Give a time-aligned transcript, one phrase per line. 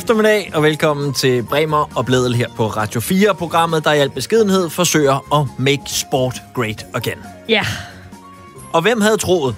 [0.00, 4.10] Eftermiddag og velkommen til Bremer og Bledel her på Radio 4, programmet, der i al
[4.10, 7.18] beskedenhed forsøger at make sport great again.
[7.48, 7.66] Ja.
[8.72, 9.56] Og hvem havde troet,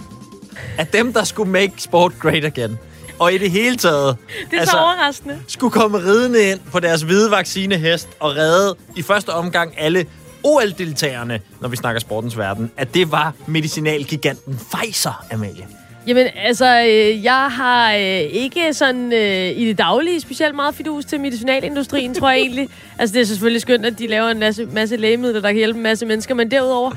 [0.79, 2.79] at dem, der skulle make sport great again,
[3.19, 4.17] og i det hele taget
[4.51, 5.39] Det er altså, så overraskende.
[5.49, 10.07] skulle komme ridende ind på deres hvide vaccinehest og redde i første omgang alle
[10.43, 15.67] OL-deltagerne, når vi snakker sportens verden, at det var medicinalgiganten Pfizer, Amalie.
[16.07, 21.05] Jamen, altså, øh, jeg har øh, ikke sådan øh, i det daglige specielt meget fidus
[21.05, 22.69] til medicinalindustrien, tror jeg egentlig.
[22.99, 25.77] Altså, det er selvfølgelig skønt, at de laver en masse, masse lægemidler, der kan hjælpe
[25.77, 26.91] en masse mennesker, men derudover...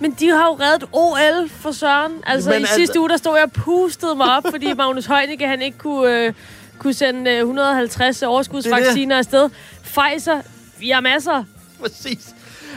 [0.00, 2.12] Men de har jo reddet OL for Søren.
[2.26, 5.06] Altså, Men i altså- sidste uge, der stod jeg og pustede mig op, fordi Magnus
[5.06, 6.32] Heunicke, han ikke kunne, øh,
[6.78, 9.50] kunne sende øh, 150 overskudsvacciner afsted.
[9.82, 10.40] Pfizer,
[10.78, 11.44] vi har masser.
[11.80, 12.34] Præcis.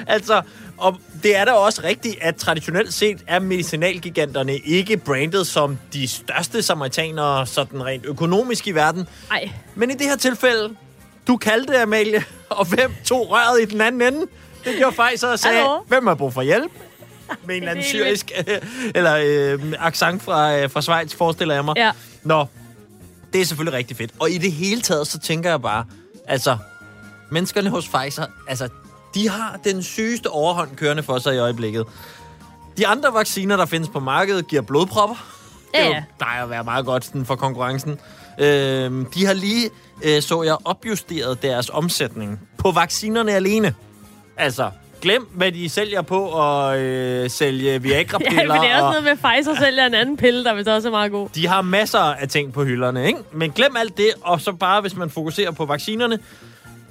[0.07, 0.41] Altså,
[0.77, 6.07] og det er da også rigtigt, at traditionelt set er medicinalgiganterne ikke brandet som de
[6.07, 9.07] største samaritanere, sådan rent økonomisk i verden.
[9.31, 10.75] Ej, Men i det her tilfælde,
[11.27, 14.25] du kaldte det, Amalie, og hvem tog røret i den anden ende?
[14.65, 15.83] Det gjorde Pfizer og sagde, Hallo?
[15.87, 16.71] hvem har brug for hjælp?
[17.45, 18.31] Med en eller anden syrisk,
[18.95, 21.73] eller øh, accent fra, øh, fra Schweiz, forestiller jeg mig.
[21.77, 21.91] ja.
[22.23, 22.45] Nå,
[23.33, 24.11] det er selvfølgelig rigtig fedt.
[24.19, 25.85] Og i det hele taget, så tænker jeg bare,
[26.27, 26.57] altså,
[27.31, 28.69] menneskerne hos Pfizer, altså,
[29.15, 31.85] de har den sygeste overhånd kørende for sig i øjeblikket.
[32.77, 35.15] De andre vacciner, der findes på markedet, giver blodpropper.
[35.73, 36.37] Det Ja, er ja.
[36.39, 37.99] jo at være meget godt sådan, for konkurrencen.
[38.39, 39.69] Øhm, de har lige,
[40.03, 43.73] øh, så jeg, opjusteret deres omsætning på vaccinerne alene.
[44.37, 44.69] Altså,
[45.01, 48.41] glem, hvad de sælger på at øh, sælge Viagra-piller.
[48.41, 50.67] Ja, men det er og- også noget med, Pfizer sælger en anden pille, der vist
[50.67, 51.29] også er meget god.
[51.35, 53.19] de har masser af ting på hylderne, ikke?
[53.33, 56.19] Men glem alt det, og så bare, hvis man fokuserer på vaccinerne,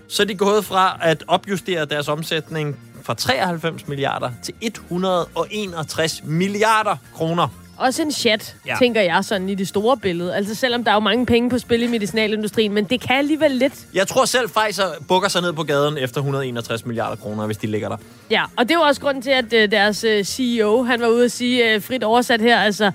[0.08, 6.96] så er de gået fra at opjustere deres omsætning fra 93 milliarder til 161 milliarder
[7.14, 7.48] kroner.
[7.76, 8.76] Også en chat, Ja.
[8.78, 10.34] tænker jeg, sådan i det store billede.
[10.36, 13.50] Altså selvom der er jo mange penge på spil i medicinalindustrien, men det kan alligevel
[13.50, 13.72] lidt.
[13.94, 17.66] Jeg tror selv, Pfizer bukker sig ned på gaden efter 161 milliarder kroner, hvis de
[17.66, 17.96] ligger der.
[18.30, 21.06] Ja, og det er jo også grunden til, at øh, deres øh, CEO, han var
[21.08, 22.90] ude at sige, øh, frit oversat her, altså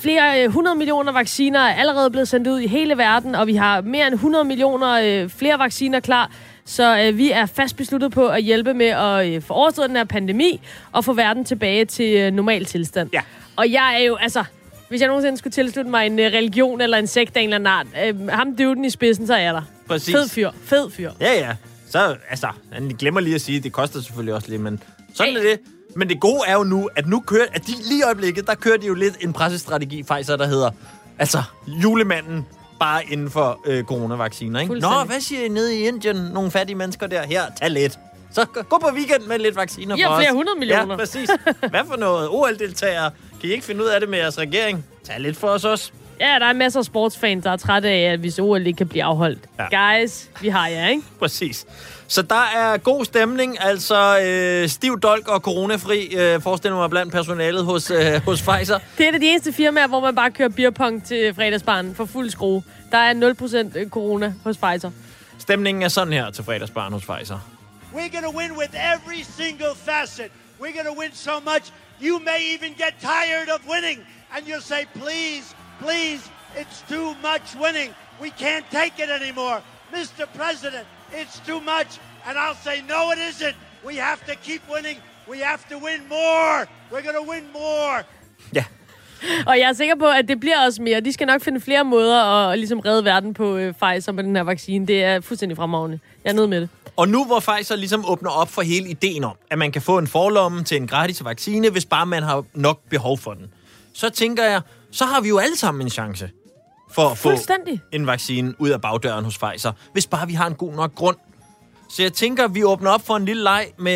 [0.00, 3.54] flere øh, 100 millioner vacciner er allerede blevet sendt ud i hele verden, og vi
[3.54, 6.30] har mere end 100 millioner øh, flere vacciner klar.
[6.64, 9.96] Så øh, vi er fast besluttet på at hjælpe med at øh, få overstået den
[9.96, 10.60] her pandemi
[10.92, 13.10] og få verden tilbage til øh, normal tilstand.
[13.12, 13.20] Ja.
[13.56, 14.44] Og jeg er jo, altså,
[14.88, 17.56] hvis jeg nogensinde skulle tilslutte mig en øh, religion eller en sekt af en eller
[17.74, 19.62] anden art, øh, ham døden i spidsen, så er jeg der.
[19.88, 20.14] Præcis.
[20.14, 21.10] Fed fyr, fed fyr.
[21.20, 21.54] Ja, ja.
[21.90, 24.82] Så, altså, han glemmer lige at sige, det koster selvfølgelig også lidt, men
[25.14, 25.38] sådan Ja.
[25.38, 25.58] er det.
[25.94, 28.54] Men det gode er jo nu, at nu kører, at de lige i øjeblikket, der
[28.54, 30.70] kører de jo lidt en pressestrategi, Pfizer, der hedder,
[31.18, 32.46] altså, julemanden
[32.80, 34.74] bare inden for øh, coronavacciner, ikke?
[34.78, 36.16] Nå, hvad siger I nede i Indien?
[36.16, 37.22] Nogle fattige mennesker der.
[37.26, 37.98] Her, tag lidt.
[38.32, 40.20] Så gå- på weekend med lidt vacciner har for os.
[40.20, 40.90] flere hundrede millioner.
[40.94, 41.30] Ja, præcis.
[41.70, 42.28] Hvad for noget?
[42.38, 43.10] OL-deltagere.
[43.40, 44.84] Kan I ikke finde ud af det med jeres regering?
[45.04, 45.90] Tag lidt for os også.
[46.20, 48.88] Ja, der er masser af sportsfans, der er trætte af, at hvis OL ikke kan
[48.88, 49.38] blive afholdt.
[49.72, 49.98] Ja.
[49.98, 51.02] Guys, vi har jer, ikke?
[51.18, 51.66] Præcis.
[52.08, 57.12] Så der er god stemning, altså øh, stiv dolk og coronafri, øh, forestiller mig blandt
[57.12, 58.78] personalet hos, øh, hos Pfizer.
[58.98, 62.04] Det er et af de eneste firmaer, hvor man bare kører beerpong til fredagsbarn for
[62.04, 62.62] fuld skrue.
[62.92, 63.12] Der er
[63.84, 64.90] 0% corona hos Pfizer.
[65.38, 67.38] Stemningen er sådan her til fredagsbarn hos Pfizer.
[67.94, 70.30] We're going to win with every single facet.
[70.60, 71.64] We're going to win so much,
[72.06, 73.98] you may even get tired of winning.
[74.36, 75.46] And you'll say, please,
[75.84, 76.22] please,
[76.60, 77.90] it's too much winning.
[78.22, 79.56] We can't take it anymore.
[79.92, 80.22] Mr.
[80.40, 80.86] President,
[81.20, 81.90] it's too much.
[82.26, 83.56] And I'll say, no, it isn't.
[83.88, 84.98] We have to keep winning.
[85.32, 86.58] We have to win more.
[86.90, 88.02] We're going to win more.
[88.54, 88.64] Ja,
[89.46, 91.00] Og jeg er sikker på, at det bliver også mere.
[91.00, 94.24] De skal nok finde flere måder at, at ligesom redde verden på øh, Pfizer med
[94.24, 94.86] den her vaccine.
[94.86, 95.98] Det er fuldstændig fremragende.
[96.24, 96.68] Jeg er nede med det.
[96.96, 99.98] og nu hvor Pfizer ligesom åbner op for hele ideen om, at man kan få
[99.98, 103.46] en forlomme til en gratis vaccine, hvis bare man har nok behov for den,
[103.94, 104.60] så tænker jeg,
[104.92, 106.30] så har vi jo alle sammen en chance
[106.90, 107.32] for at få
[107.92, 111.16] en vaccine ud af bagdøren hos Pfizer, hvis bare vi har en god nok grund.
[111.90, 113.92] Så jeg tænker, vi åbner op for en lille leg med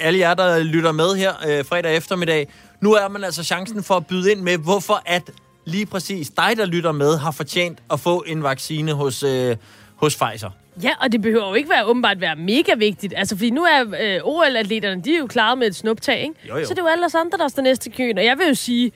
[0.00, 2.48] alle jer, der lytter med her øh, fredag eftermiddag.
[2.80, 5.30] Nu er man altså chancen for at byde ind med, hvorfor at
[5.64, 9.56] lige præcis dig, der lytter med, har fortjent at få en vaccine hos, øh,
[9.96, 10.50] hos Pfizer.
[10.82, 13.14] Ja, og det behøver jo ikke være åbenbart være mega vigtigt.
[13.16, 16.34] Altså, fordi nu er øh, OL-atleterne, de er jo klaret med et snuptag, ikke?
[16.48, 16.64] Jo, jo.
[16.64, 18.18] Så det er jo alle os andre, der står næste køen.
[18.18, 18.92] Og jeg vil jo sige,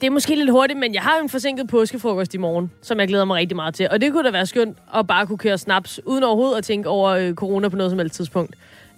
[0.00, 3.00] det er måske lidt hurtigt, men jeg har jo en forsinket påskefrokost i morgen, som
[3.00, 3.88] jeg glæder mig rigtig meget til.
[3.90, 6.88] Og det kunne da være skønt at bare kunne køre snaps, uden overhovedet at tænke
[6.88, 8.54] over øh, corona på noget som helst tidspunkt.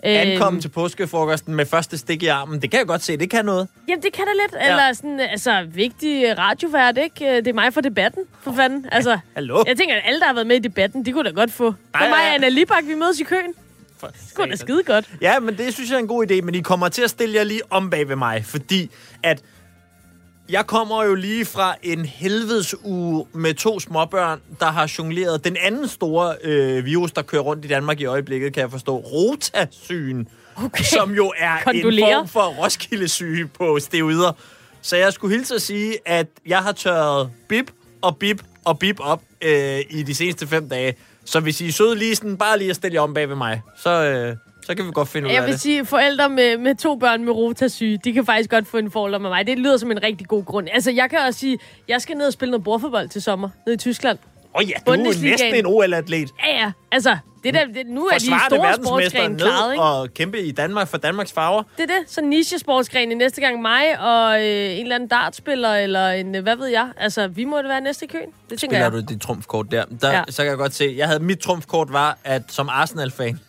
[0.06, 3.44] Øhm, til påskefrokosten med første stik i armen, det kan jeg godt se, det kan
[3.44, 3.68] noget.
[3.88, 4.64] Jamen, det kan da lidt.
[4.64, 4.70] Ja.
[4.70, 7.28] Eller sådan, altså, vigtig radiovært, ikke?
[7.30, 8.86] Øh, Det er mig for debatten, for fanden.
[8.92, 9.64] Altså, hallo?
[9.66, 11.66] Jeg tænker, at alle, der har været med i debatten, de kunne da godt få.
[11.66, 11.72] Er
[12.04, 13.54] ja, mig og Anna Libak, vi mødes i køen.
[13.98, 15.10] For Det kunne da skide godt.
[15.20, 17.34] Ja, men det synes jeg er en god idé, men I kommer til at stille
[17.34, 18.90] jer lige om bag ved mig, fordi
[19.22, 19.40] at
[20.50, 25.56] Jeg kommer jo lige fra en helvedes uge med to småbørn, der har jongleret den
[25.60, 28.96] anden store øh, virus, der kører rundt i Danmark i øjeblikket, kan jeg forstå.
[28.96, 30.28] Rotasygen,
[30.64, 30.84] Okay.
[30.84, 32.18] som jo er en Kondolerer.
[32.18, 34.32] form for Roskilde-syge på steroider.
[34.82, 37.70] Så jeg skulle hilse at sige, at jeg har tørret bip
[38.02, 40.94] og bip og bip op øh, i de seneste fem dage.
[41.24, 43.36] Så hvis I er søde lige sådan, bare lige at stille jer om bag ved
[43.36, 45.60] mig, så, øh, så kan vi godt finde ud Jeg af vil det.
[45.60, 49.18] sige, forældre med, med to børn med rotasyge, de kan faktisk godt få en forhold
[49.20, 49.46] med mig.
[49.46, 50.68] Det lyder som en rigtig god grund.
[50.72, 51.58] Altså, jeg kan også sige,
[51.88, 54.18] jeg skal ned og spille noget bordfodbold til sommer, ned i Tyskland.
[54.54, 56.30] Åh oh, ja, du er næsten en OL-atlet.
[56.46, 56.72] Ja, ja.
[56.92, 59.82] Altså, det der, det, nu er de Forsvare det store sportsgrene klaret, ikke?
[59.82, 61.62] og kæmpe i Danmark for Danmarks farver.
[61.76, 62.10] Det er det.
[62.10, 66.56] Så niche-sportsgrene næste gang mig og øh, en eller anden dartspiller, eller en, øh, hvad
[66.56, 66.88] ved jeg.
[66.96, 68.22] Altså, vi må det være næste i køen.
[68.22, 68.92] Det tænker Spiller jeg.
[68.92, 69.84] du dit trumfkort der?
[70.00, 70.22] der ja.
[70.28, 73.40] Så kan jeg godt se, jeg havde mit trumfkort var, at som Arsenal-fan,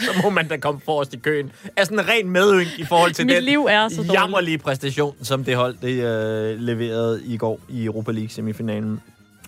[0.06, 1.52] så må man da komme forrest i køen.
[1.76, 4.12] Er sådan en ren medynk i forhold til Mit den liv er så dårligt.
[4.12, 9.00] jammerlige præstation, som det hold det øh, leverede i går i Europa League semifinalen.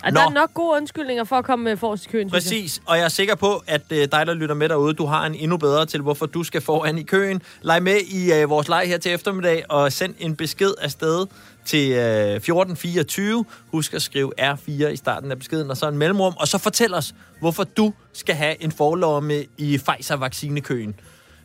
[0.04, 2.30] Og der er nok gode undskyldninger for at komme med forrest i køen.
[2.30, 5.26] Præcis, og jeg er sikker på, at øh, dig, der lytter med derude, du har
[5.26, 7.42] en endnu bedre til, hvorfor du skal foran i køen.
[7.62, 11.26] Leg med i øh, vores leg her til eftermiddag, og send en besked afsted
[11.64, 13.44] til øh, 1424.
[13.72, 16.94] Husk at skrive R4 i starten af beskeden, og så en mellemrum, og så fortæl
[16.94, 20.94] os, hvorfor du skal have en forlomme i Pfizer-vaccinekøen.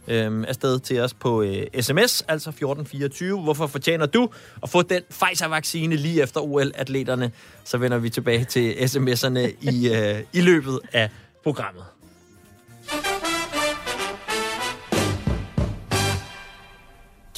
[0.09, 3.41] Øhm, afsted til os på øh, sms, altså 1424.
[3.41, 4.29] Hvorfor fortjener du
[4.63, 7.31] at få den Pfizer-vaccine lige efter OL-atleterne?
[7.63, 11.09] Så vender vi tilbage til sms'erne i, øh, i løbet af
[11.43, 11.83] programmet.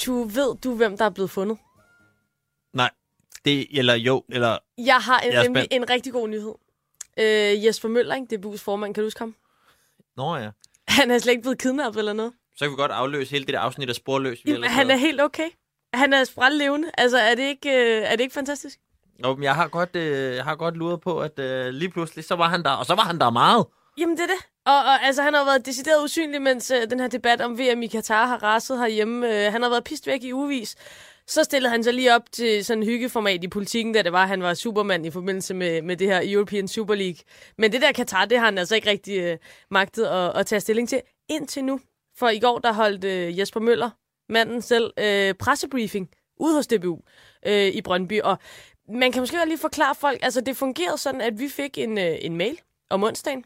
[0.05, 1.57] Du ved du, hvem der er blevet fundet?
[2.73, 2.89] Nej,
[3.45, 4.57] det, eller jo, eller...
[4.77, 6.53] Jeg har en, Jeg nemlig en rigtig god nyhed.
[7.19, 8.27] Øh, Jesper Møller, ikke?
[8.29, 9.35] det er DBU's formand, kan du huske ham?
[10.17, 10.49] Nå ja.
[10.87, 12.33] Han er slet ikke blevet kidnappet eller noget.
[12.55, 14.39] Så kan vi godt afløse hele det der afsnit af Sporløs.
[14.45, 15.49] vi Jamen, han er helt okay.
[15.93, 16.91] Han er sprællevende.
[16.97, 18.79] Altså, er det ikke, øh, er det ikke fantastisk?
[19.19, 22.25] Nå, men jeg har godt, øh, jeg har godt luret på, at øh, lige pludselig,
[22.25, 23.65] så var han der, og så var han der meget.
[23.97, 24.45] Jamen, det er det.
[24.65, 27.81] Og, og altså, han har været decideret usynlig, mens øh, den her debat om VM
[27.81, 29.45] i Katar har raset herhjemme.
[29.45, 30.75] Øh, han har været pist væk i ugevis.
[31.29, 34.23] Så stillede han sig lige op til sådan en hyggeformat i politikken, da det var,
[34.23, 37.17] at han var supermand i forbindelse med, med det her European Super League.
[37.57, 39.37] Men det der Katar, det har han altså ikke rigtig øh,
[39.71, 41.79] magtet at, at tage stilling til indtil nu.
[42.17, 43.89] For i går, der holdt øh, Jesper Møller,
[44.29, 46.09] manden selv, øh, pressebriefing
[46.39, 46.99] ude hos DBU
[47.45, 48.21] øh, i Brøndby.
[48.21, 48.37] Og
[48.89, 52.17] man kan måske lige forklare folk, altså det fungerede sådan, at vi fik en, øh,
[52.21, 52.59] en mail
[52.89, 53.43] om onsdagen,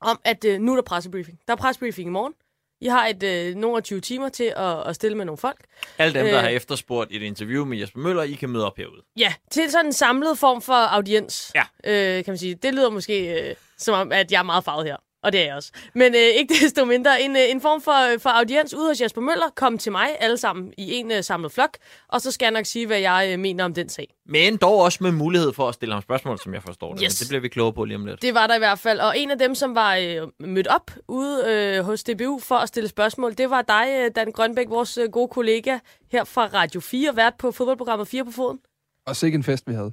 [0.00, 1.40] om at øh, nu er der pressebriefing.
[1.46, 2.34] Der er pressebriefing i morgen.
[2.82, 5.60] I har et øh, nogle af 20 timer til at, at stille med nogle folk.
[5.98, 6.40] Alle dem, der Øh.
[6.42, 9.02] har efterspurgt et interview med Jesper Møller, I kan møde op herude.
[9.16, 11.62] Ja, til sådan en samlet form for audiens, Ja.
[11.84, 12.54] øh, kan man sige.
[12.54, 14.96] Det lyder måske øh, som om, at jeg er meget farvet her.
[15.22, 15.72] Og det er jeg også.
[15.94, 17.22] Men øh, ikke desto mindre.
[17.22, 19.46] En, øh, en form for, for audiens ude hos Jesper Møller.
[19.56, 21.76] Kom til mig alle sammen i en øh, samlet flok.
[22.08, 24.14] Og så skal jeg nok sige, hvad jeg øh, mener om den sag.
[24.26, 27.02] Men dog også med mulighed for at stille ham spørgsmål, som jeg forstår det.
[27.04, 27.20] Yes.
[27.20, 28.22] Men det bliver vi klogere på lige om lidt.
[28.22, 29.00] Det var der i hvert fald.
[29.00, 32.68] Og en af dem, som var øh, mødt op ude øh, hos DBU for at
[32.68, 35.78] stille spørgsmål, det var dig, øh, Dan Grønbæk, vores øh, gode kollega
[36.12, 38.58] her fra Radio 4, vært på fodboldprogrammet 4 på foden.
[39.06, 39.92] Og sikke en fest, vi havde.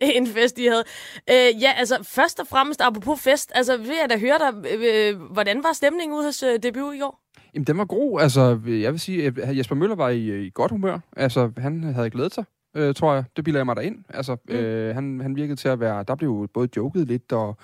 [0.18, 0.84] en fest, I havde.
[1.30, 5.32] Øh, ja, altså først og fremmest, apropos fest, altså vil jeg da høre dig, øh,
[5.32, 7.20] hvordan var stemningen ude hos øh, DBU i går?
[7.54, 8.20] Jamen, den var god.
[8.20, 10.98] Altså, jeg vil sige, at Jesper Møller var i, i godt humør.
[11.16, 12.44] Altså, han havde glædet sig,
[12.76, 13.24] øh, tror jeg.
[13.36, 14.04] Det bilder jeg mig derind.
[14.08, 14.54] Altså, mm.
[14.54, 16.04] øh, han, han virkede til at være...
[16.08, 17.56] Der blev jo både joket lidt og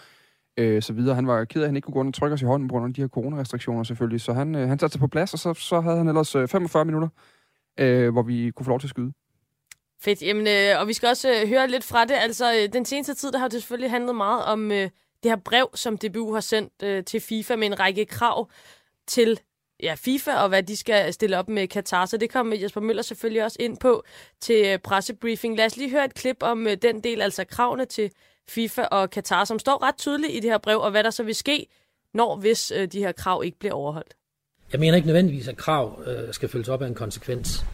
[0.57, 1.14] øh, så videre.
[1.14, 2.69] Han var ked af, at han ikke kunne gå rundt og trykke os i hånden
[2.69, 4.21] på grund af de her coronarestriktioner selvfølgelig.
[4.21, 6.49] Så han, øh, han satte sig på plads, og så, så havde han ellers øh,
[6.49, 7.09] 45 minutter,
[7.81, 9.12] øh, hvor vi kunne få lov til at skyde.
[10.02, 12.14] Fedt, jamen, øh, og vi skal også øh, høre lidt fra det.
[12.14, 14.90] Altså, øh, den seneste tid, der har det selvfølgelig handlet meget om øh,
[15.23, 18.50] det her brev, som DBU har sendt øh, til FIFA med en række krav
[19.07, 19.40] til
[19.83, 22.07] ja, FIFA og hvad de skal stille op med Katar.
[22.07, 24.04] Så det kommer Jesper Møller selvfølgelig også ind på
[24.40, 25.57] til øh, pressebriefing.
[25.57, 28.11] Lad os lige høre et klip om øh, den del, altså kravene til
[28.49, 31.23] FIFA og Katar, som står ret tydeligt i det her brev, og hvad der så
[31.23, 31.66] vil ske,
[32.14, 34.14] når hvis øh, de her krav ikke bliver overholdt.
[34.73, 37.64] Jeg mener ikke nødvendigvis, at krav øh, skal følges op af en konsekvens.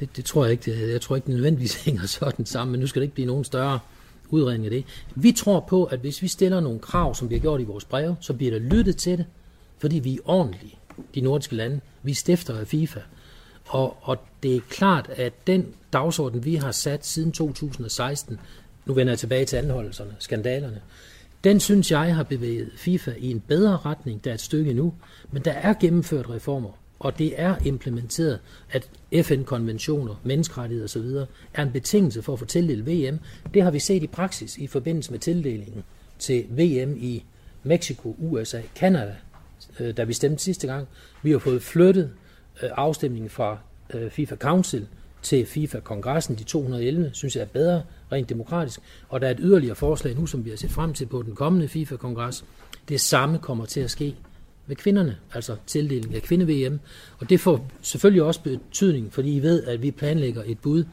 [0.00, 0.72] Det, det tror jeg ikke.
[0.72, 3.26] Det, jeg tror ikke, det nødvendigvis hænger sådan sammen, men nu skal det ikke blive
[3.26, 3.78] nogen større
[4.28, 4.84] udredning af det.
[5.14, 7.84] Vi tror på, at hvis vi stiller nogle krav, som vi har gjort i vores
[7.84, 9.26] breve, så bliver der lyttet til det,
[9.78, 10.78] fordi vi er ordentlige,
[11.14, 11.80] de nordiske lande.
[12.02, 13.00] Vi stifter af FIFA.
[13.66, 18.40] Og, og det er klart, at den dagsorden, vi har sat siden 2016,
[18.86, 20.80] nu vender jeg tilbage til anholdelserne, skandalerne,
[21.44, 24.94] den synes jeg har bevæget FIFA i en bedre retning, der er et stykke nu,
[25.32, 28.40] men der er gennemført reformer, og det er implementeret,
[28.70, 28.90] at
[29.22, 31.26] FN-konventioner, menneskerettigheder osv.
[31.54, 33.18] er en betingelse for at få tildelt VM.
[33.54, 35.84] Det har vi set i praksis i forbindelse med tildelingen
[36.18, 37.24] til VM i
[37.62, 39.16] Mexico, USA, Canada,
[39.80, 40.88] øh, da vi stemte sidste gang.
[41.22, 42.10] Vi har fået flyttet
[42.62, 43.58] øh, afstemningen fra
[43.94, 44.86] øh, FIFA Council
[45.22, 48.80] til FIFA-kongressen, de 211, synes jeg er bedre, rent demokratisk.
[49.08, 51.34] Og der er et yderligere forslag nu, som vi har set frem til på den
[51.34, 52.44] kommende FIFA-kongres.
[52.88, 54.16] Det samme kommer til at ske
[54.66, 56.80] med kvinderne, altså tildeling af kvinde-VM.
[57.18, 60.84] Og det får selvfølgelig også betydning, fordi I ved, at vi planlægger et bud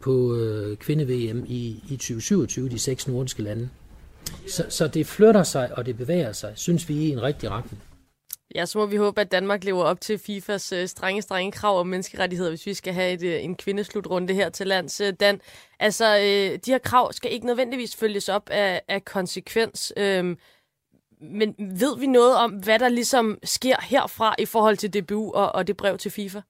[0.00, 3.68] på øh, kvinde-VM i, i 2027, de seks nordiske lande.
[4.48, 7.82] Så, så det flytter sig, og det bevæger sig, synes vi, i en rigtig retning.
[8.54, 11.80] Ja, så må vi håbe, at Danmark lever op til FIFAs øh, strenge, strenge krav
[11.80, 15.00] om menneskerettigheder, hvis vi skal have et, øh, en kvindeslutrunde her til lands.
[15.00, 15.40] Øh, Dan,
[15.80, 19.92] altså, øh, de her krav skal ikke nødvendigvis følges op af, af konsekvens.
[19.96, 20.38] Øhm,
[21.30, 25.54] men ved vi noget om, hvad der ligesom sker herfra i forhold til DBU og,
[25.54, 26.40] og det brev til FIFA?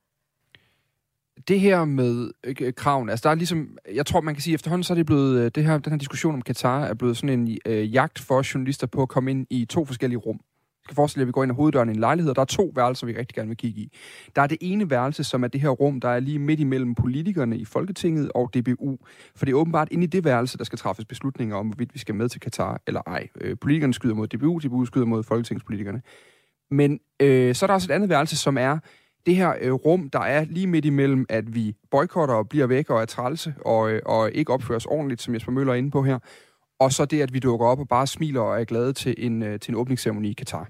[1.48, 4.84] det her med øh, kraven, altså der er ligesom, jeg tror man kan sige efterhånden,
[4.84, 7.40] så er det blevet, øh, det her, den her diskussion om Katar er blevet sådan
[7.40, 10.40] en øh, jagt for journalister på at komme ind i to forskellige rum
[10.84, 12.46] skal forestille jer, at vi går ind ad hoveddøren i en lejlighed, og der er
[12.46, 13.92] to værelser, vi rigtig gerne vil kigge i.
[14.36, 16.94] Der er det ene værelse, som er det her rum, der er lige midt imellem
[16.94, 18.98] politikerne i Folketinget og DBU.
[19.36, 21.98] For det er åbenbart inde i det værelse, der skal træffes beslutninger om, hvorvidt vi
[21.98, 23.28] skal med til Katar eller ej.
[23.40, 26.02] Øh, politikerne skyder mod DBU, DBU skyder mod folketingspolitikerne.
[26.70, 28.78] Men øh, så er der også et andet værelse, som er
[29.26, 32.90] det her øh, rum, der er lige midt imellem, at vi boykotter og bliver væk
[32.90, 35.90] og er trælse og, øh, og ikke opfører os ordentligt, som Jesper Møller er inde
[35.90, 36.18] på her,
[36.78, 39.42] og så det, at vi dukker op og bare smiler og er glade til en,
[39.42, 40.68] øh, til en åbningsceremoni i Katar.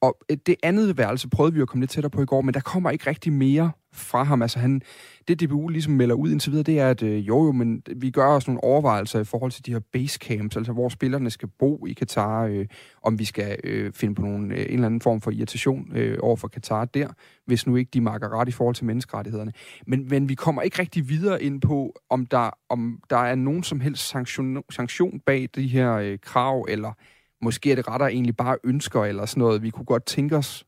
[0.00, 2.60] Og det andet værelse prøvede vi at komme lidt tættere på i går, men der
[2.60, 4.42] kommer ikke rigtig mere fra ham.
[4.42, 4.80] Altså han,
[5.28, 8.10] det DBU ligesom melder ud indtil videre, det er, at øh, jo jo, men vi
[8.10, 11.86] gør os nogle overvejelser i forhold til de her basecamps, altså hvor spillerne skal bo
[11.86, 12.66] i Katar, øh,
[13.02, 16.18] om vi skal øh, finde på nogle, øh, en eller anden form for irritation øh,
[16.22, 17.08] over for Katar der,
[17.46, 19.52] hvis nu ikke de marker ret i forhold til menneskerettighederne.
[19.86, 23.62] Men, men vi kommer ikke rigtig videre ind på, om der, om der er nogen
[23.62, 26.92] som helst sanktion, sanktion bag de her øh, krav, eller
[27.42, 30.66] måske er det rettere egentlig bare ønsker eller sådan noget, vi kunne godt tænke os,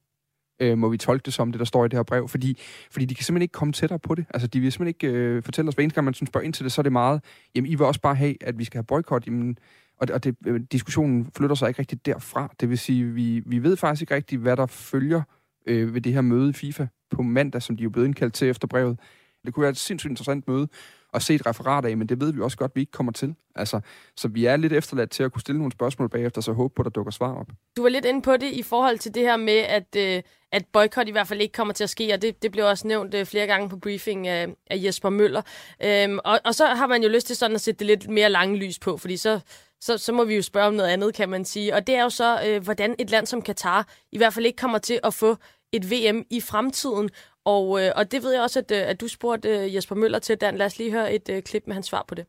[0.61, 2.59] øh, må vi tolke det som det, der står i det her brev, fordi,
[2.91, 4.27] fordi de kan simpelthen ikke komme tættere på det.
[4.35, 6.53] Altså, de vil simpelthen ikke øh, fortælle os, hver eneste gang man sådan spørger ind
[6.53, 8.79] til det, så er det meget, jamen, I vil også bare have, at vi skal
[8.79, 9.59] have boykot, jamen,
[10.01, 12.55] og, og det, øh, diskussionen flytter sig ikke rigtigt derfra.
[12.61, 15.23] Det vil sige, vi, vi ved faktisk ikke rigtigt, hvad der følger
[15.67, 18.49] øh, ved det her møde i FIFA på mandag, som de er blevet indkaldt til
[18.49, 18.99] efter brevet.
[19.47, 20.69] Det kunne være et sindssygt interessant møde,
[21.13, 23.35] og set referater af, men det ved vi også godt, at vi ikke kommer til.
[23.55, 23.81] Altså,
[24.17, 26.83] så vi er lidt efterladt til at kunne stille nogle spørgsmål bagefter, så håbe på,
[26.83, 27.47] at der dukker svar op.
[27.77, 30.23] Du var lidt inde på det i forhold til det her med, at, øh,
[30.53, 32.87] at boykot i hvert fald ikke kommer til at ske, og det, det blev også
[32.87, 35.43] nævnt øh, flere gange på briefing af, af Jesper Møller.
[35.85, 38.31] Øhm, og, og så har man jo lyst til sådan at sætte det lidt mere
[38.31, 39.41] lange lys på, fordi så,
[39.81, 41.75] så, så må vi jo spørge om noget andet, kan man sige.
[41.75, 44.57] Og det er jo så, øh, hvordan et land som Katar i hvert fald ikke
[44.57, 45.37] kommer til at få
[45.73, 47.11] et VM i fremtiden.
[47.45, 50.19] Og, øh, og det ved jeg også, at, øh, at du spurgte øh, Jesper Møller
[50.19, 50.57] til, Dan.
[50.57, 52.27] Lad os lige høre et øh, klip med hans svar på det.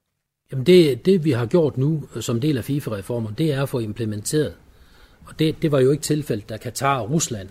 [0.52, 3.70] Jamen det, det, vi har gjort nu øh, som del af FIFA-reformen, det er at
[3.70, 4.54] få implementeret.
[5.26, 7.50] Og det, det var jo ikke tilfældet, da Katar og Rusland,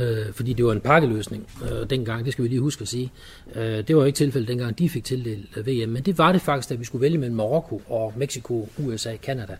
[0.00, 3.12] øh, fordi det var en pakkeløsning øh, dengang, det skal vi lige huske at sige.
[3.54, 6.40] Øh, det var jo ikke tilfældet dengang, de fik tildelt VM, men det var det
[6.40, 9.56] faktisk, da vi skulle vælge mellem Marokko og Mexico, USA, Kanada.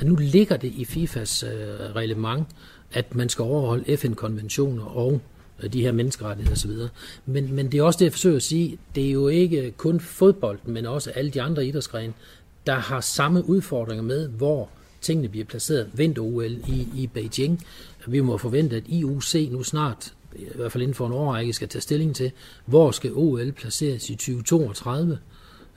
[0.00, 1.50] At nu ligger det i FIFAs øh,
[1.96, 2.46] reglement,
[2.92, 6.70] at man skal overholde FN-konventioner og Øh, Øh, de her menneskerettigheder osv.
[7.26, 10.00] Men, men det er også det, jeg forsøger at sige, det er jo ikke kun
[10.00, 12.12] fodbold, men også alle de andre idrætsgrene,
[12.66, 14.68] der har samme udfordringer med, hvor
[15.00, 15.90] tingene bliver placeret.
[15.92, 17.64] Vinter-OL i, i Beijing.
[18.06, 21.68] Vi må forvente, at IOC nu snart, i hvert fald inden for en årrække, skal
[21.68, 22.32] tage stilling til,
[22.66, 25.18] hvor skal OL placeres i 2032,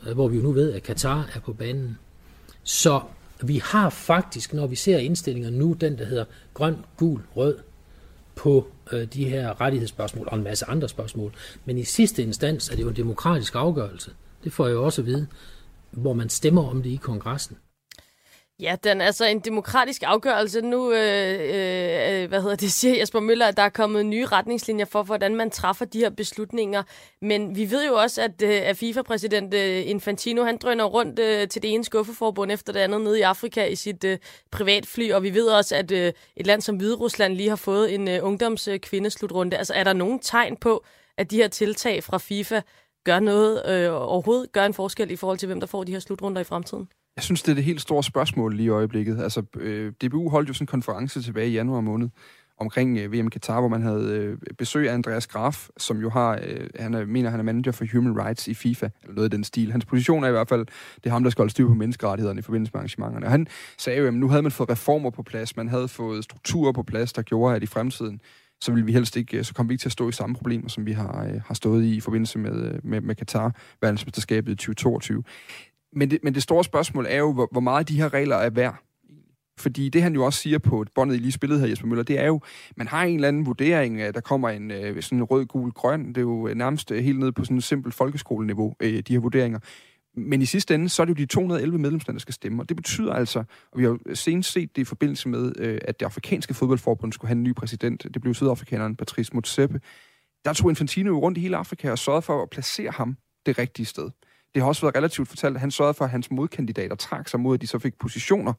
[0.07, 1.97] øh, hvor vi jo nu ved, at Katar er på banen.
[2.63, 3.01] Så
[3.41, 7.57] vi har faktisk, når vi ser indstillinger nu, den der hedder grøn, gul, rød,
[8.35, 11.33] på øh, de her rettighedsspørgsmål og en masse andre spørgsmål.
[11.65, 14.11] Men i sidste instans er det jo en demokratisk afgørelse.
[14.43, 15.27] Det får jeg jo også at vide,
[15.91, 17.57] hvor man stemmer om det i kongressen.
[18.59, 20.61] Ja, den er altså en demokratisk afgørelse.
[20.61, 24.25] Nu, øh, øh, øh hvad hedder det, siger Jesper Møller, at der er kommet nye
[24.25, 26.83] retningslinjer for, hvordan man træffer de her beslutninger.
[27.21, 31.47] Men vi ved jo også, at, øh, at FIFA-præsident øh, Infantino, han drøner rundt øh,
[31.47, 34.17] til det ene skuffeforbund efter det andet nede i Afrika i sit øh,
[34.51, 35.11] privatfly.
[35.11, 38.19] Og vi ved også, at øh, et land som Hviderusland lige har fået en øh,
[38.21, 39.55] ungdomskvindeslutrunde.
[39.55, 40.85] Øh, altså, er der nogen tegn på,
[41.17, 42.61] at de her tiltag fra FIFA
[43.03, 45.99] gør noget øh, overhovedet, gør en forskel i forhold til, hvem der får de her
[45.99, 46.87] slutrunder i fremtiden?
[47.15, 49.21] Jeg synes, det er det helt store spørgsmål lige i øjeblikket.
[49.21, 52.09] Altså, øh, DBU holdt jo sådan en konference tilbage i januar måned
[52.57, 56.39] omkring øh, VM Qatar, hvor man havde øh, besøg af Andreas Graf, som jo har,
[56.43, 59.31] øh, han er, mener, han er manager for human rights i FIFA, eller noget af
[59.31, 59.71] den stil.
[59.71, 60.65] Hans position er i hvert fald,
[60.95, 63.25] det er ham, der skal holde styr på menneskerettighederne i forbindelse med arrangementerne.
[63.25, 66.23] Og han sagde jo, at nu havde man fået reformer på plads, man havde fået
[66.23, 68.21] strukturer på plads, der gjorde, at i fremtiden,
[68.61, 70.35] så vil vi helst ikke, øh, så kom vi ikke til at stå i samme
[70.35, 73.55] problemer, som vi har, øh, har stået i i forbindelse med, øh, med, med Katar,
[73.81, 75.23] verdensmesterskabet i 2022.
[75.95, 78.49] Men det, men det store spørgsmål er jo, hvor, hvor meget de her regler er
[78.49, 78.83] værd.
[79.59, 82.19] Fordi det, han jo også siger på båndet, I lige spillede her, Jesper Møller, det
[82.19, 82.41] er jo,
[82.77, 86.07] man har en eller anden vurdering, der kommer en øh, sådan en rød, gul, grøn.
[86.07, 89.19] Det er jo øh, nærmest øh, helt ned på sådan et simpelt folkeskoleniveau, de her
[89.19, 89.59] vurderinger.
[90.15, 92.61] Men i sidste ende, så er det jo de 211 medlemslande, der skal stemme.
[92.61, 95.53] Og det betyder altså, og vi har jo senest set det i forbindelse med,
[95.87, 98.03] at det afrikanske fodboldforbund skulle have en ny præsident.
[98.13, 99.81] Det blev sydafrikaneren Patrice Motsepe.
[100.45, 103.85] Der tog Infantino rundt i hele Afrika og sørgede for at placere ham det rigtige
[103.85, 104.09] sted.
[104.55, 107.39] Det har også været relativt fortalt, at han sørgede for, at hans modkandidater trak sig
[107.39, 108.53] mod, at de så fik positioner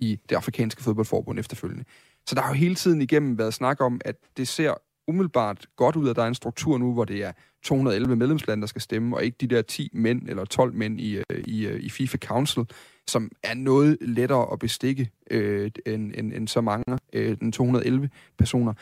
[0.00, 1.84] i det afrikanske fodboldforbund efterfølgende.
[2.26, 4.74] Så der har jo hele tiden igennem været snak om, at det ser
[5.08, 7.32] umiddelbart godt ud, at der er en struktur nu, hvor det er
[7.64, 11.16] 211 medlemslande, der skal stemme, og ikke de der 10 mænd eller 12 mænd i,
[11.16, 12.64] øh, i, øh, i FIFA Council,
[13.08, 18.10] som er noget lettere at bestikke øh, end, end, end så mange, øh, den 211
[18.38, 18.72] personer.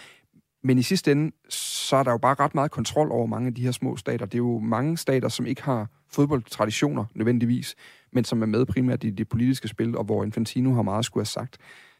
[0.62, 3.54] Men i sidste ende, så er der jo bare ret meget kontrol over mange af
[3.54, 4.26] de her små stater.
[4.26, 7.75] Det er jo mange stater, som ikke har fodboldtraditioner nødvendigvis,
[8.12, 11.21] men som er med primært i det politiske spil, og hvor Infantino har meget skulle
[11.21, 11.59] have sagt.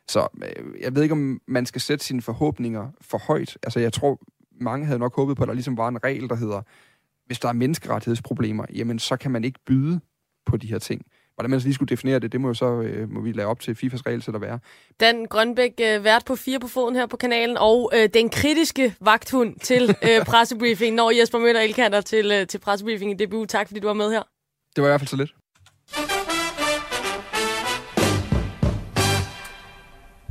[0.09, 3.59] Så øh, jeg ved ikke, om man skal sætte sine forhåbninger for højt.
[3.63, 4.21] Altså, jeg tror,
[4.61, 6.63] mange havde nok håbet på, at der ligesom var en regel, der hedder,
[7.27, 10.01] hvis der er menneskerettighedsproblemer, jamen så kan man ikke byde
[10.47, 11.03] på de her ting.
[11.35, 13.49] Hvordan man så lige skulle definere det, det må jo så øh, må vi lave
[13.49, 14.59] op til FIFAs regel til at være.
[15.01, 18.95] Dan Grønbæk, øh, vært på fire på foden her på kanalen, og øh, den kritiske
[19.01, 23.49] vagthund til øh, pressebriefing, når Jesper Møller Elkanter til, øh, til pressebriefing i debut.
[23.49, 24.23] Tak fordi du var med her.
[24.77, 25.44] Det var i hvert fald så lidt.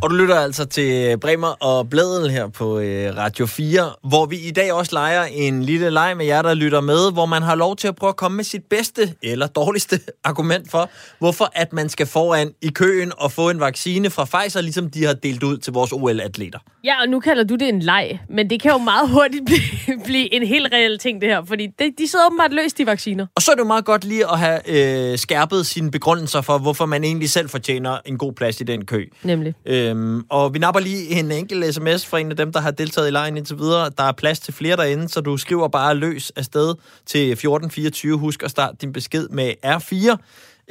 [0.04, 4.38] Og du lytter altså til Bremer og Blædel her på øh, Radio 4, hvor vi
[4.48, 7.56] i dag også leger en lille leg med jer, der lytter med, hvor man har
[7.56, 11.74] lov til at prøve at komme med sit bedste eller dårligste argument for, hvorfor at
[11.74, 15.44] man skal foran i køen og få en vaccine fra Pfizer, ligesom de har delt
[15.44, 16.60] ud til vores OL-atleter.
[16.84, 20.00] Ja, og nu kalder du det en leg, men det kan jo meget hurtigt blive,
[20.06, 23.26] blive en helt reel ting, det her, fordi de, de sidder åbenbart løst, de vacciner.
[23.36, 26.58] Og så er det jo meget godt lige at have øh, skærpet sine begrundelser for,
[26.58, 29.06] hvorfor man egentlig selv fortjener en god plads i den kø.
[29.24, 29.54] Nemlig.
[29.94, 33.08] Øhm, og vi napper lige en enkelt sms fra en af dem, der har deltaget
[33.08, 33.92] i lejen indtil videre.
[33.98, 36.76] Der er plads til flere derinde, så du skriver bare løs afsted
[37.06, 38.18] til 1424.
[38.18, 40.18] Husk at starte din besked med R4.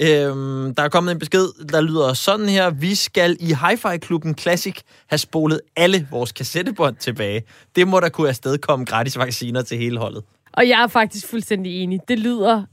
[0.00, 2.70] Øhm, der er kommet en besked, der lyder sådan her.
[2.70, 7.42] Vi skal i Hi-Fi-klubben Classic have spolet alle vores kassettebånd tilbage.
[7.76, 10.24] Det må der kunne afstedkomme gratis vacciner til hele holdet.
[10.52, 12.00] Og jeg er faktisk fuldstændig enig.
[12.08, 12.64] Det lyder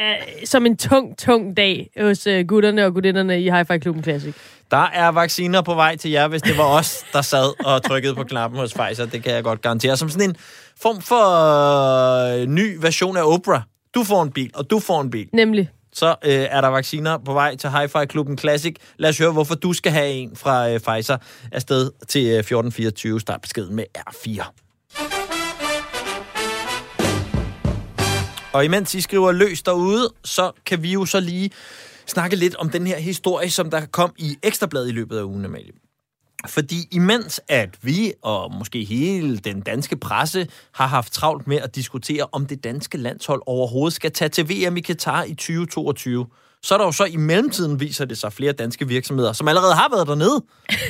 [0.00, 4.34] uh, som en tung, tung dag hos uh, gutterne og gudinderne i Hi-Fi Klubben Classic.
[4.70, 8.14] Der er vacciner på vej til jer, hvis det var os, der sad og trykkede
[8.14, 9.06] på knappen hos Pfizer.
[9.06, 9.96] Det kan jeg godt garantere.
[9.96, 10.36] Som sådan en
[10.80, 13.62] form for uh, ny version af Oprah.
[13.94, 15.28] Du får en bil, og du får en bil.
[15.32, 15.70] Nemlig.
[15.92, 18.76] Så øh, er der vacciner på vej til Hi-Fi Klubben Classic.
[18.96, 21.16] Lad os høre, hvorfor du skal have en fra øh, Pfizer
[21.52, 23.20] afsted til øh, 1424.
[23.20, 24.61] Start beskeden med R4.
[28.52, 31.50] Og imens I skriver løs derude, så kan vi jo så lige
[32.06, 35.44] snakke lidt om den her historie, som der kom i Ekstrabladet i løbet af ugen,
[35.44, 35.72] Amalie.
[36.46, 41.74] Fordi imens at vi, og måske hele den danske presse, har haft travlt med at
[41.74, 46.26] diskutere, om det danske landshold overhovedet skal tage til VM i Katar i 2022,
[46.62, 49.74] så er der jo så i mellemtiden, viser det sig flere danske virksomheder, som allerede
[49.74, 50.44] har været dernede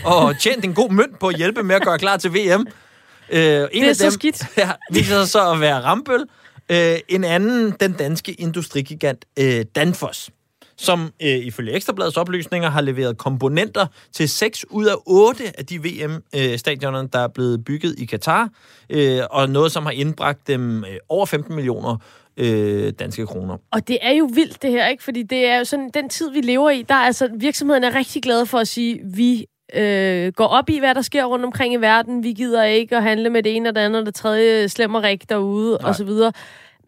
[0.05, 2.61] og tjent en god mønt på at hjælpe med at gøre klar til VM.
[2.61, 4.43] Uh, en det er af så dem skidt.
[4.57, 6.27] ja, viser sig så at være Rambøl.
[6.73, 10.31] Øh, en anden, den danske industrigigant øh, Danfoss
[10.77, 15.79] som øh, ifølge Ekstrabladets oplysninger har leveret komponenter til 6 ud af 8 af de
[15.79, 18.49] VM-stadioner, der er blevet bygget i Katar,
[18.91, 21.97] øh, og noget, som har indbragt dem øh, over 15 millioner
[22.37, 23.57] øh, danske kroner.
[23.73, 25.03] Og det er jo vildt, det her, ikke?
[25.03, 27.95] Fordi det er jo sådan, den tid, vi lever i, der er altså, virksomheden er
[27.95, 31.75] rigtig glade for at sige, vi øh, går op i, hvad der sker rundt omkring
[31.75, 32.23] i verden.
[32.23, 35.29] Vi gider ikke at handle med det ene og det andet, og det tredje slemmerik
[35.29, 35.89] derude, Nej.
[35.89, 36.33] og så videre.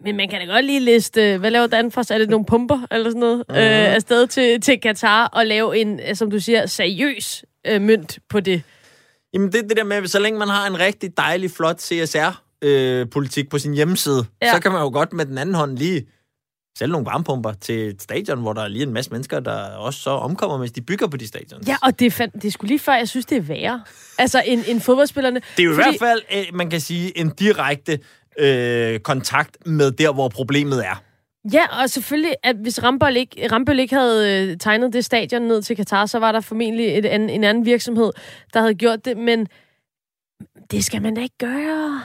[0.01, 2.11] Men man kan da godt lige liste, hvad laver Danfoss?
[2.11, 3.44] Er det nogle pumper eller sådan noget?
[3.49, 3.55] Mm.
[3.55, 8.18] Øh, afsted til, til Katar og lave en, øh, som du siger, seriøs øh, mønt
[8.29, 8.62] på det.
[9.35, 13.49] Jamen det det der med, at så længe man har en rigtig dejlig, flot CSR-politik
[13.51, 14.25] på sin hjemmeside.
[14.42, 14.55] Ja.
[14.55, 16.07] så kan man jo godt med den anden hånd lige
[16.79, 20.01] sælge nogle varmepumper til et stadion, hvor der er lige en masse mennesker, der også
[20.01, 21.69] så omkommer, mens de bygger på de stadions.
[21.69, 23.83] Ja, og det er, fand, det sgu lige før, jeg synes, det er værre.
[24.19, 25.41] Altså, en, en fodboldspillerne.
[25.57, 27.99] Det er jo i hvert fald, øh, man kan sige, en direkte
[28.39, 31.03] øh, kontakt med der, hvor problemet er.
[31.53, 35.63] Ja, og selvfølgelig, at hvis Rambøll ikke, Rambøll ikke havde øh, tegnet det stadion ned
[35.63, 38.11] til Katar, så var der formentlig et, an, en anden virksomhed,
[38.55, 39.47] der havde gjort det, men
[40.71, 42.01] det skal man da ikke gøre.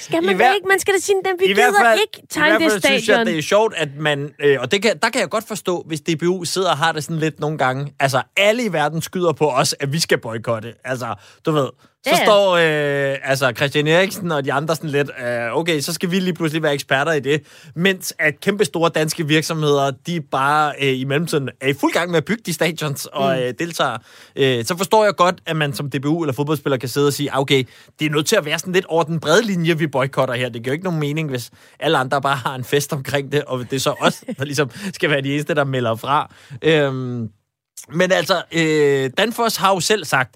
[0.00, 0.68] Skal man hver- da ikke?
[0.68, 2.70] Man skal da sige, at vi I hvert gider fald, ikke i tegne hvert det
[2.72, 3.18] fald synes stadion.
[3.18, 4.34] jeg, det er sjovt, at man...
[4.40, 7.04] Øh, og det kan, der kan jeg godt forstå, hvis DBU sidder og har det
[7.04, 7.92] sådan lidt nogle gange.
[8.00, 10.74] Altså, alle i verden skyder på os, at vi skal boykotte.
[10.84, 11.14] Altså,
[11.46, 11.68] du ved,
[12.06, 15.92] Så Ja, står øh, altså Christian Eriksen og de andre sådan lidt, øh, okay, så
[15.92, 17.42] skal vi lige pludselig være eksperter i det.
[17.74, 22.10] Mens at kæmpe store danske virksomheder, de bare øh, i mellemtiden er i fuld gang
[22.10, 23.42] med at bygge de stadions og Mm.
[23.42, 23.98] øh, deltager.
[24.36, 27.32] Øh, så forstår jeg godt, at man som DBU eller fodboldspiller kan sidde og sige,
[27.32, 27.64] "Ah, okay,
[27.98, 30.48] det er nødt til at være sådan lidt over den brede linje, vi boykotter her.
[30.48, 33.44] Det giver jo ikke nogen mening, hvis alle andre bare har en fest omkring det,
[33.44, 36.34] og det er så os, der ligesom skal være de eneste, der melder fra.
[36.62, 37.28] Øhm,
[37.92, 40.34] men altså, øh, Danfoss har jo selv sagt,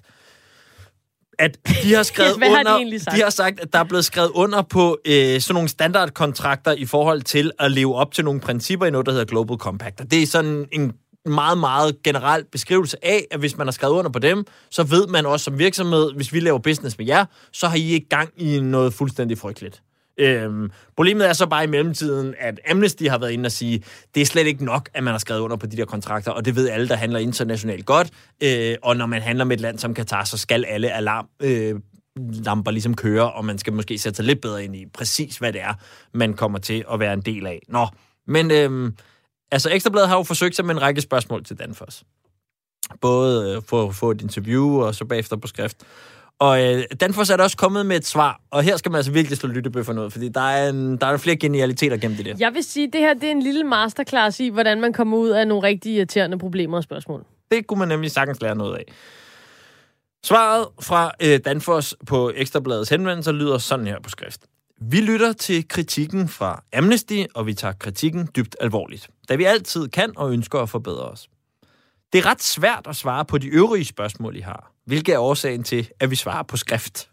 [1.39, 3.15] at de har skrevet Hvad har de under, sagt?
[3.15, 6.85] de har sagt, at der er blevet skrevet under på øh, sådan nogle standardkontrakter i
[6.85, 10.01] forhold til at leve op til nogle principper i noget, der hedder Global Compact.
[10.01, 10.93] Og det er sådan en
[11.25, 15.07] meget, meget generel beskrivelse af, at hvis man har skrevet under på dem, så ved
[15.07, 18.29] man også som virksomhed, hvis vi laver business med jer, så har I ikke gang
[18.37, 19.81] i noget fuldstændig frygteligt.
[20.17, 23.83] Øhm, problemet er så bare i mellemtiden, at Amnesty har været inde og sige,
[24.15, 26.45] det er slet ikke nok, at man har skrevet under på de der kontrakter, og
[26.45, 28.09] det ved alle, der handler internationalt godt.
[28.43, 31.75] Øh, og når man handler med et land som Katar, så skal alle alarm øh,
[32.17, 35.53] lamper ligesom køre, og man skal måske sætte sig lidt bedre ind i præcis, hvad
[35.53, 35.73] det er,
[36.13, 37.61] man kommer til at være en del af.
[37.67, 37.87] Nå,
[38.27, 38.95] men øhm,
[39.51, 42.03] altså Ekstrabladet har jo forsøgt sig med en række spørgsmål til Danfoss.
[43.01, 45.77] Både øh, for at få et interview, og så bagefter på skrift.
[46.39, 49.11] Og øh, Danfoss er der også kommet med et svar, og her skal man altså
[49.11, 52.35] virkelig slå lyttebøffer ud, fordi der er, en, der er flere genialiteter gennem det der.
[52.39, 55.17] Jeg vil sige, at det her det er en lille masterclass i, hvordan man kommer
[55.17, 57.25] ud af nogle rigtig irriterende problemer og spørgsmål.
[57.51, 58.83] Det kunne man nemlig sagtens lære noget af.
[60.25, 64.41] Svaret fra øh, Danfoss på Ekstrabladets henvendelse lyder sådan her på skrift.
[64.81, 69.87] Vi lytter til kritikken fra Amnesty, og vi tager kritikken dybt alvorligt, da vi altid
[69.87, 71.27] kan og ønsker at forbedre os.
[72.13, 74.71] Det er ret svært at svare på de øvrige spørgsmål, I har.
[74.85, 77.09] Hvilket er årsagen til, at vi svarer på skrift?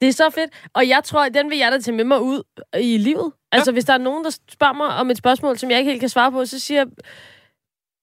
[0.00, 0.50] Det er så fedt.
[0.74, 2.42] Og jeg tror, at den vil jeg da tage med mig ud
[2.80, 3.32] i livet.
[3.52, 6.00] Altså, hvis der er nogen, der spørger mig om et spørgsmål, som jeg ikke helt
[6.00, 6.86] kan svare på, så siger jeg,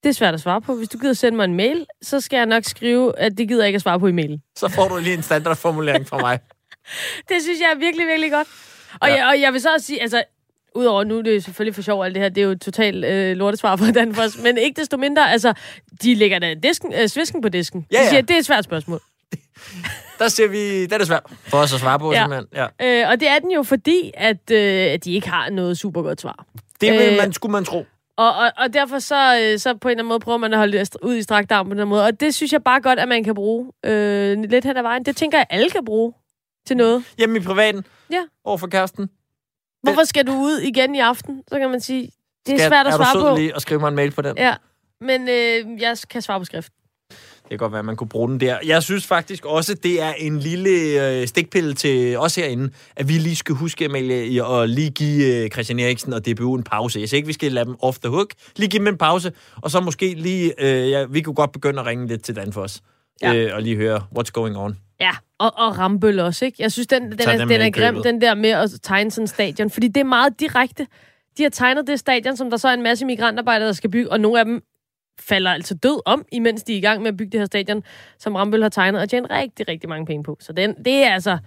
[0.03, 0.75] det er svært at svare på.
[0.75, 3.61] Hvis du gider sende mig en mail, så skal jeg nok skrive, at det gider
[3.63, 4.41] jeg ikke at svare på i mailen.
[4.55, 6.39] Så får du lige en standardformulering fra mig.
[7.29, 8.47] Det synes jeg er virkelig, virkelig godt.
[9.01, 9.13] Og, Ja.
[9.13, 9.19] ja.
[9.19, 10.23] jeg, og jeg vil så også sige, altså,
[10.77, 13.37] udover nu, det er selvfølgelig for sjov alt det her, det er jo totalt øh,
[13.37, 15.53] lortesvar for Danfoss, men ikke desto mindre, altså,
[16.03, 17.85] de lægger da disken, øh, svisken på disken.
[17.91, 18.99] Ja, De siger, det er et svært spørgsmål.
[20.19, 22.21] Der ser vi, det er det svært for os at svare på, ja.
[22.21, 22.47] Simpelthen.
[22.79, 23.03] Ja.
[23.03, 26.01] Øh, og det er den jo fordi, at, øh, at de ikke har noget super
[26.01, 26.45] godt svar.
[26.81, 27.85] Det vil Øh, man, skulle man tro.
[28.17, 30.59] Og, og, og derfor så, øh, så på en eller anden måde prøver man at
[30.59, 32.03] holde ud i strakt arm på den måde.
[32.03, 35.05] Og det synes jeg bare godt, at man kan bruge øh, lidt hen ad vejen.
[35.05, 36.13] Det tænker jeg, alle kan bruge
[36.67, 37.03] til noget.
[37.17, 37.85] Hjemme i privaten.
[38.11, 38.21] Ja.
[38.45, 39.09] Over for kæresten.
[39.87, 41.43] Hvorfor skal du ud igen i aften?
[41.47, 42.09] Så kan man sige,
[42.45, 43.35] det er Skat, svært at er du svare sød på.
[43.37, 44.37] lige at skrive mig en mail på den?
[44.37, 44.55] Ja,
[45.01, 46.71] men øh, jeg kan svare på skrift.
[47.09, 48.57] Det kan godt være, at man kunne bruge den der.
[48.65, 53.13] Jeg synes faktisk også, det er en lille øh, stikpille til os herinde, at vi
[53.13, 56.99] lige skal huske, Amalie, at lige give øh, Christian Eriksen og DBU en pause.
[56.99, 58.33] Jeg siger ikke, vi skal lade dem off the hook.
[58.55, 60.53] Lige give dem en pause, og så måske lige...
[60.57, 62.81] Øh, ja, vi kunne godt begynde at ringe lidt til Danfoss.
[63.21, 63.33] Ja.
[63.35, 64.77] Øh, og lige høre, what's going on.
[64.99, 66.57] Ja, og, og Rambøl også, ikke?
[66.59, 69.27] Jeg synes, den, den, er, den er grim, den der med at tegne sådan en
[69.27, 69.69] stadion.
[69.69, 70.87] Fordi det er meget direkte.
[71.37, 74.11] De har tegnet det stadion, som der så er en masse migrantarbejdere, der skal bygge,
[74.11, 74.63] og nogle af dem
[75.19, 77.83] falder altså død om, imens de er i gang med at bygge det her stadion,
[78.19, 80.37] som Rambøl har tegnet, og tjener rigtig, rigtig mange penge på.
[80.39, 81.37] Så den, det er altså...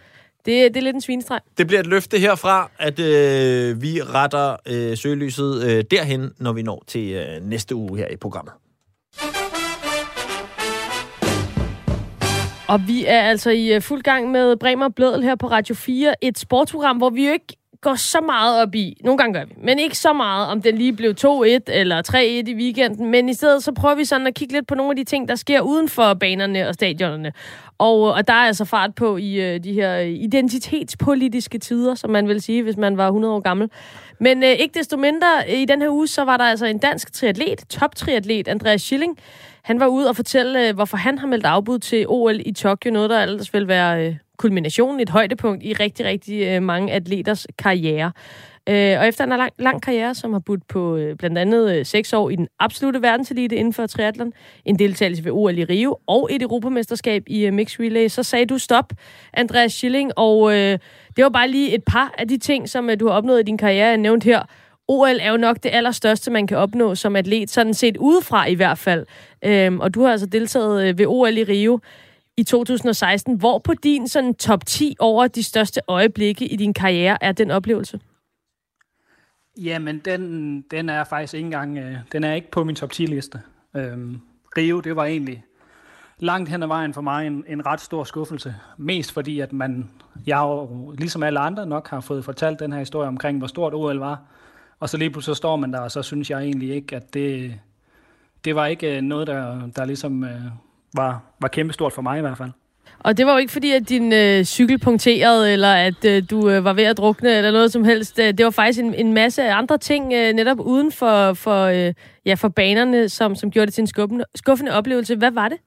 [0.46, 1.40] Det, det er lidt en svinestreg.
[1.58, 6.62] Det bliver et løfte herfra, at øh, vi retter øh, søgelyset øh, derhen, når vi
[6.62, 8.52] når til øh, næste uge her i programmet.
[12.70, 16.14] Og vi er altså i øh, fuld gang med Bremer Blødel her på Radio 4.
[16.24, 19.00] Et sportsprogram, hvor vi jo ikke går så meget op i.
[19.04, 21.24] Nogle gange gør vi, men ikke så meget, om den lige blev 2-1
[21.66, 23.10] eller 3-1 i weekenden.
[23.10, 25.28] Men i stedet så prøver vi sådan at kigge lidt på nogle af de ting,
[25.28, 27.32] der sker uden for banerne og stadionerne.
[27.78, 31.94] Og, øh, og der er altså fart på i øh, de her øh, identitetspolitiske tider,
[31.94, 33.70] som man vil sige, hvis man var 100 år gammel.
[34.20, 37.12] Men øh, ikke desto mindre, i den her uge, så var der altså en dansk
[37.12, 39.18] triatlet, top-triatlet, Andreas Schilling.
[39.62, 42.90] Han var ude og fortælle, øh, hvorfor han har meldt afbud til OL i Tokyo.
[42.90, 47.46] Noget, der ellers vil være øh, kulminationen, et højdepunkt i rigtig, rigtig øh, mange atleters
[47.58, 48.12] karriere.
[48.66, 52.36] Og efter en lang, lang karriere, som har budt på blandt andet seks år i
[52.36, 54.32] den absolute verdenselite inden for triathlon,
[54.64, 58.58] en deltagelse ved OL i Rio og et europamesterskab i mixed relay, så sagde du
[58.58, 58.92] stop,
[59.32, 60.78] Andreas Schilling, og øh,
[61.16, 63.58] det var bare lige et par af de ting, som du har opnået i din
[63.58, 64.42] karriere, jeg nævnte her.
[64.90, 68.54] OL er jo nok det allerstørste, man kan opnå som atlet, sådan set udefra i
[68.54, 69.06] hvert fald.
[69.44, 71.80] Øhm, og du har altså deltaget øh, ved OL i Rio
[72.36, 73.36] i 2016.
[73.36, 77.50] Hvor på din sådan top 10 over de største øjeblikke i din karriere er den
[77.50, 78.00] oplevelse?
[79.58, 83.06] Jamen, den, den er faktisk ikke engang, øh, den er ikke på min top 10
[83.06, 83.40] liste.
[83.76, 84.20] Øhm,
[84.56, 85.44] Rio, det var egentlig
[86.18, 88.54] langt hen ad vejen for mig en, en ret stor skuffelse.
[88.76, 89.90] Mest fordi, at man,
[90.26, 93.74] jeg jo, ligesom alle andre nok har fået fortalt den her historie omkring, hvor stort
[93.74, 94.22] OL var.
[94.80, 97.14] Og så lige pludselig så står man der, og så synes jeg egentlig ikke, at
[97.14, 97.54] det,
[98.44, 100.40] det var ikke øh, noget, der, der ligesom øh,
[100.94, 102.50] var, var kæmpestort for mig i hvert fald.
[102.98, 106.50] Og det var jo ikke fordi, at din øh, cykel punkterede, eller at øh, du
[106.50, 108.18] øh, var ved at drukne, eller noget som helst.
[108.18, 111.94] Øh, det var faktisk en, en masse andre ting, øh, netop uden for, for, øh,
[112.26, 115.16] ja, for banerne, som, som gjorde det til en skuffende, skuffende oplevelse.
[115.16, 115.58] Hvad var det?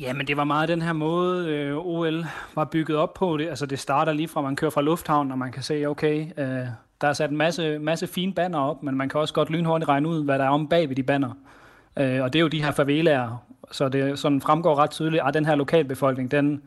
[0.00, 3.36] Jamen, det var meget den her måde, øh, OL var bygget op på.
[3.36, 6.26] Det, altså, det starter lige fra, man kører fra lufthavnen, og man kan se, okay,
[6.38, 6.66] øh,
[7.02, 9.88] der er sat en masse, masse fine banner op, men man kan også godt lynhurtigt
[9.88, 11.30] regne ud, hvad der er om bag ved de banner.
[11.96, 15.34] Øh, og det er jo de her favelaer, så det sådan fremgår ret tydeligt, at
[15.34, 16.62] den her lokalbefolkning, den,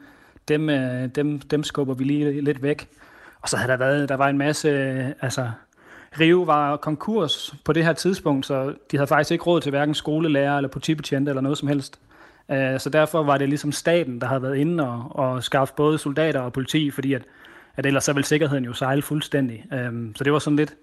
[0.48, 2.88] dem, øh, dem, dem skubber vi lige lidt væk.
[3.42, 5.50] Og så havde der været, der var en masse, øh, altså
[6.20, 9.96] Rio var konkurs på det her tidspunkt, så de havde faktisk ikke råd til hverken
[9.96, 12.00] skolelærer eller politibetjente eller noget som helst.
[12.52, 15.98] Øh, så derfor var det ligesom staten, der havde været inde og, og skaffet både
[15.98, 17.22] soldater og politi, fordi at,
[17.78, 19.66] at ellers så ville sikkerheden jo sejle fuldstændig.
[20.16, 20.76] Så det var sådan lidt,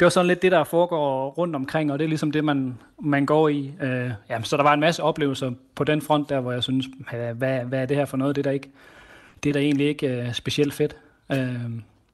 [0.00, 2.78] det var sådan lidt det, der foregår rundt omkring, og det er ligesom det, man,
[3.02, 3.72] man går i.
[3.82, 6.86] Øh, ja, så der var en masse oplevelser på den front der, hvor jeg synes,
[7.34, 8.36] hvad, hvad er det her for noget?
[8.36, 8.70] Det er der, ikke,
[9.42, 10.96] det er der egentlig ikke øh, specielt fedt.
[11.32, 11.70] Øh,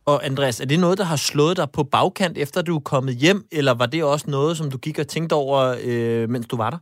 [0.06, 3.14] og Andreas, er det noget, der har slået dig på bagkant, efter du er kommet
[3.14, 6.56] hjem, eller var det også noget, som du gik og tænkte over, øh, mens du
[6.56, 6.78] var der?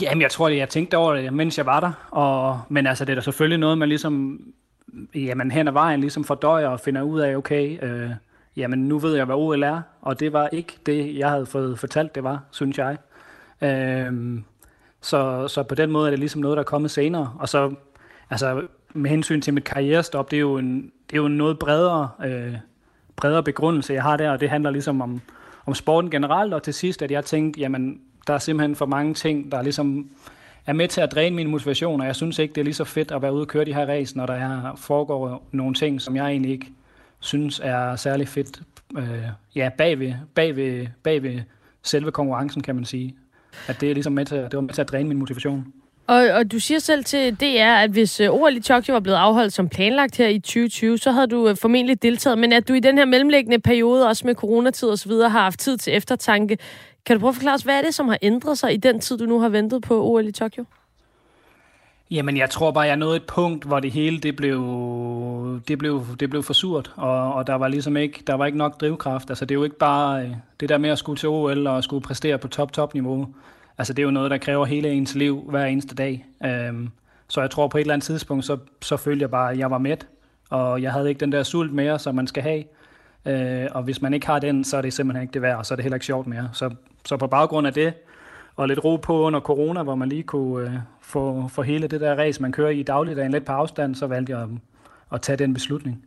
[0.00, 1.92] Jamen, jeg tror, det, jeg tænkte over det, mens jeg var der.
[2.10, 4.40] Og, men altså, det er da selvfølgelig noget, man ligesom
[5.14, 8.10] jamen, hen ad vejen ligesom fordøjer og finder ud af, okay, øh,
[8.56, 11.78] jamen nu ved jeg, hvad OL er, og det var ikke det, jeg havde fået
[11.78, 12.96] fortalt, det var, synes jeg.
[13.62, 14.40] Øh,
[15.00, 17.32] så, så på den måde er det ligesom noget, der er kommet senere.
[17.38, 17.74] Og så,
[18.30, 18.62] altså
[18.94, 22.08] med hensyn til mit karrierestop, det er jo en, det er jo en noget bredere,
[22.24, 22.54] øh,
[23.16, 25.20] bredere begrundelse, jeg har der, og det handler ligesom om,
[25.66, 29.14] om sporten generelt, og til sidst, at jeg tænkte, jamen, der er simpelthen for mange
[29.14, 30.08] ting, der ligesom
[30.68, 32.84] er med til at dræne min motivation, og jeg synes ikke, det er lige så
[32.84, 36.00] fedt at være ude og køre de her race, når der er, foregår nogle ting,
[36.00, 36.66] som jeg egentlig ikke
[37.20, 38.60] synes er særlig fedt
[38.98, 39.22] øh,
[39.56, 41.40] ja, bagved, bagved, bagved
[41.82, 43.16] selve konkurrencen, kan man sige.
[43.68, 45.72] At det, er ligesom med til, det var med til at dræne min motivation.
[46.06, 49.16] Og, og du siger selv til DR, at hvis øh, OL i Tokyo var blevet
[49.16, 52.38] afholdt som planlagt her i 2020, så havde du øh, formentlig deltaget.
[52.38, 55.76] Men at du i den her mellemliggende periode, også med coronatid osv., har haft tid
[55.78, 56.58] til eftertanke.
[57.06, 59.00] Kan du prøve at forklare os, hvad er det, som har ændret sig i den
[59.00, 60.64] tid, du nu har ventet på OL i Tokyo?
[62.10, 64.60] Jamen, jeg tror bare, jeg nåede et punkt, hvor det hele det blev,
[65.68, 68.58] det blev, det blev for surt, og, og der var ligesom ikke, der var ikke
[68.58, 69.30] nok drivkraft.
[69.30, 70.30] Altså, det er jo ikke bare øh,
[70.60, 73.28] det der med at skulle til OL og skulle præstere på top-top-niveau.
[73.78, 76.26] Altså, det er jo noget, der kræver hele ens liv hver eneste dag.
[76.70, 76.92] Um,
[77.28, 79.70] så jeg tror på et eller andet tidspunkt, så, så følte jeg bare, at jeg
[79.70, 80.06] var mæt,
[80.50, 82.64] og jeg havde ikke den der sult mere, som man skal have.
[83.28, 85.66] Øh, og hvis man ikke har den, så er det simpelthen ikke det værd, og
[85.66, 86.48] så er det heller ikke sjovt mere.
[86.52, 86.70] Så,
[87.04, 87.94] så på baggrund af det,
[88.56, 92.00] og lidt ro på under corona, hvor man lige kunne øh, få, få hele det
[92.00, 94.48] der race, man kører i dagligdagen lidt på afstand, så valgte jeg at,
[95.12, 96.02] at tage den beslutning.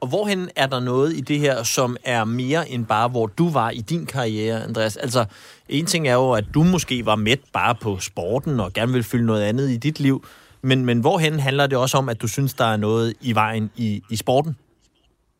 [0.00, 3.50] Og hvorhen er der noget i det her, som er mere end bare, hvor du
[3.50, 4.96] var i din karriere, Andreas?
[4.96, 5.24] Altså,
[5.68, 9.02] en ting er jo, at du måske var med bare på sporten og gerne vil
[9.02, 10.24] fylde noget andet i dit liv.
[10.62, 13.70] Men, men hvorhen handler det også om, at du synes, der er noget i vejen
[13.76, 14.56] i, i sporten?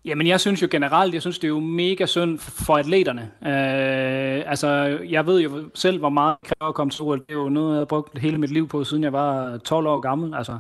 [0.05, 3.31] Jamen, jeg synes jo generelt, jeg synes, det er jo mega synd for atleterne.
[3.43, 4.69] Øh, altså,
[5.09, 7.19] jeg ved jo selv, hvor meget det kræver at komme til OL.
[7.19, 9.87] Det er jo noget, jeg har brugt hele mit liv på, siden jeg var 12
[9.87, 10.35] år gammel.
[10.35, 10.59] Altså,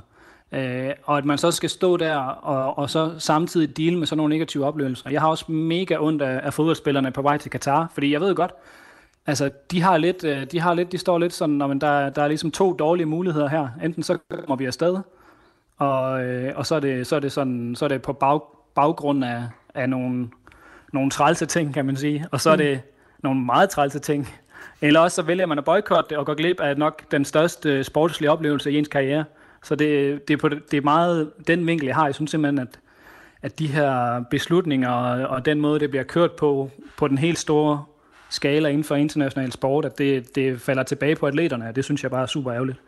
[0.52, 4.16] øh, og at man så skal stå der og, og så samtidig deal med sådan
[4.16, 5.10] nogle negative oplevelser.
[5.10, 8.34] Jeg har også mega ondt af, af fodboldspillerne på vej til Katar, fordi jeg ved
[8.34, 8.52] godt,
[9.26, 12.22] altså, de har lidt, øh, de, har lidt, de står lidt sådan, men der, der
[12.22, 13.68] er ligesom to dårlige muligheder her.
[13.84, 14.98] Enten så kommer vi afsted,
[15.78, 18.40] og, øh, og så, er det, så, er det sådan, så er det på bag,
[18.80, 19.42] baggrund af,
[19.74, 20.28] af nogle,
[20.92, 22.26] nogle trælse ting, kan man sige.
[22.32, 22.58] Og så er mm.
[22.58, 22.80] det
[23.22, 24.28] nogle meget trælse ting.
[24.80, 27.84] Eller også så vælger man at boykotte det og gå glip af nok den største
[27.84, 29.24] sportslige oplevelse i ens karriere.
[29.62, 32.04] Så det, det, er, på, det er meget den vinkel, jeg har.
[32.04, 32.78] Jeg synes simpelthen, at,
[33.42, 37.38] at de her beslutninger og, og den måde, det bliver kørt på, på den helt
[37.38, 37.84] store
[38.30, 41.72] skala inden for international sport, at det, det falder tilbage på atleterne.
[41.74, 42.78] Det synes jeg bare er super ærgerligt.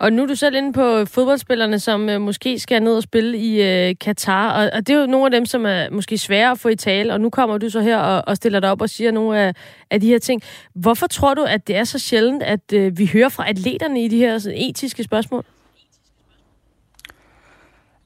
[0.00, 3.38] Og nu er du selv inde på fodboldspillerne, som øh, måske skal ned og spille
[3.38, 6.50] i øh, Katar, og, og det er jo nogle af dem, som er måske svære
[6.50, 8.82] at få i tale, og nu kommer du så her og, og stiller dig op
[8.82, 9.54] og siger nogle af,
[9.90, 10.42] af de her ting.
[10.74, 14.08] Hvorfor tror du, at det er så sjældent, at øh, vi hører fra atleterne i
[14.08, 15.44] de her sådan, etiske spørgsmål?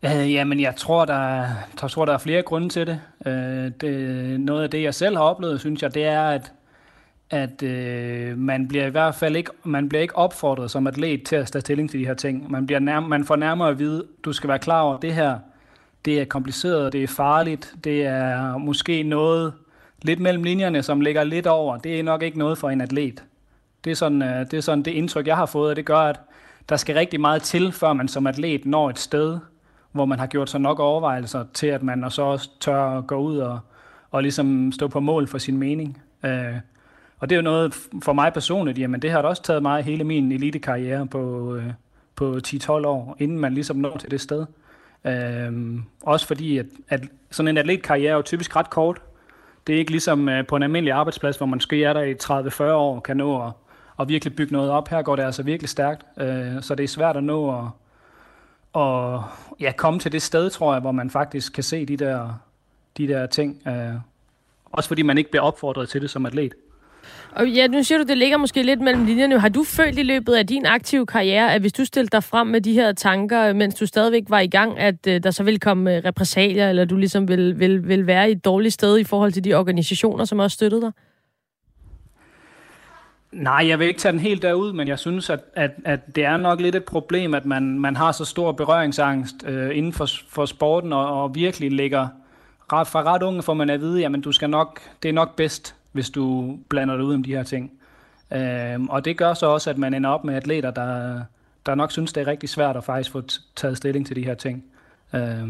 [0.05, 1.41] Øh, jamen, jeg tror, der,
[1.83, 3.01] jeg tror, der er flere grunde til det.
[3.27, 4.41] Øh, det.
[4.41, 6.53] Noget af det, jeg selv har oplevet, synes jeg, det er, at
[7.31, 11.37] at øh, man bliver i hvert fald ikke, man bliver ikke opfordret som atlet til
[11.37, 12.51] at tage stilling til de her ting.
[12.51, 15.15] Man, bliver nærmere, man får nærmere at vide, du skal være klar over, at det
[15.15, 15.39] her,
[16.05, 19.53] det er kompliceret, det er farligt, det er måske noget
[20.03, 21.77] lidt mellem linjerne, som ligger lidt over.
[21.79, 23.25] Det er nok ikke noget for en atlet.
[23.85, 25.99] Det er sådan, øh, det, er sådan det indtryk, jeg har fået, og det gør,
[25.99, 26.21] at
[26.69, 29.39] der skal rigtig meget til, før man som atlet når et sted,
[29.93, 33.17] hvor man har gjort sig nok overvejelser til, at man så også tør at gå
[33.17, 33.59] ud og,
[34.11, 36.03] og ligesom stå på mål for sin mening.
[36.25, 36.55] Øh,
[37.25, 39.85] og det er jo noget for mig personligt, jamen det har da også taget mig
[39.85, 41.65] hele min elitekarriere på, øh,
[42.17, 44.47] på 10-12 år, inden man ligesom når til det sted.
[45.05, 49.03] Øhm, også fordi, at, at sådan en atletkarriere er jo typisk ret kort.
[49.67, 52.15] Det er ikke ligesom øh, på en almindelig arbejdsplads, hvor man skal er der i
[52.15, 53.53] 30-40 år, kan nå at,
[54.01, 54.89] at virkelig bygge noget op.
[54.89, 57.65] Her går det altså virkelig stærkt, øh, så det er svært at nå at,
[58.73, 59.25] og
[59.61, 62.41] ja, komme til det sted, tror jeg, hvor man faktisk kan se de der,
[62.97, 63.63] de der ting.
[63.69, 63.95] Øh,
[64.65, 66.55] også fordi man ikke bliver opfordret til det som atlet.
[67.35, 69.41] Og ja, nu siger du, det ligger måske lidt mellem linjerne.
[69.41, 72.47] Har du følt i løbet af din aktive karriere, at hvis du stillede dig frem
[72.47, 75.61] med de her tanker, mens du stadigvæk var i gang, at øh, der så ville
[75.61, 79.05] komme øh, repressalier, eller du ligesom vil, vil, vil være i et dårligt sted i
[79.05, 80.93] forhold til de organisationer, som også støttede dig?
[83.33, 86.25] Nej, jeg vil ikke tage den helt derud, men jeg synes, at, at, at det
[86.25, 90.09] er nok lidt et problem, at man, man har så stor berøringsangst øh, inden for,
[90.29, 92.09] for sporten, og, og virkelig ligger
[92.73, 95.37] ret, fra ret unge, får man at vide, jamen du skal nok, det er nok
[95.37, 97.73] bedst, hvis du blander dig ud om de her ting.
[98.33, 101.21] Øh, og det gør så også, at man ender op med atleter, der,
[101.67, 103.23] der nok synes, det er rigtig svært at faktisk få
[103.57, 104.65] taget stilling til de her ting.
[105.15, 105.49] Øh,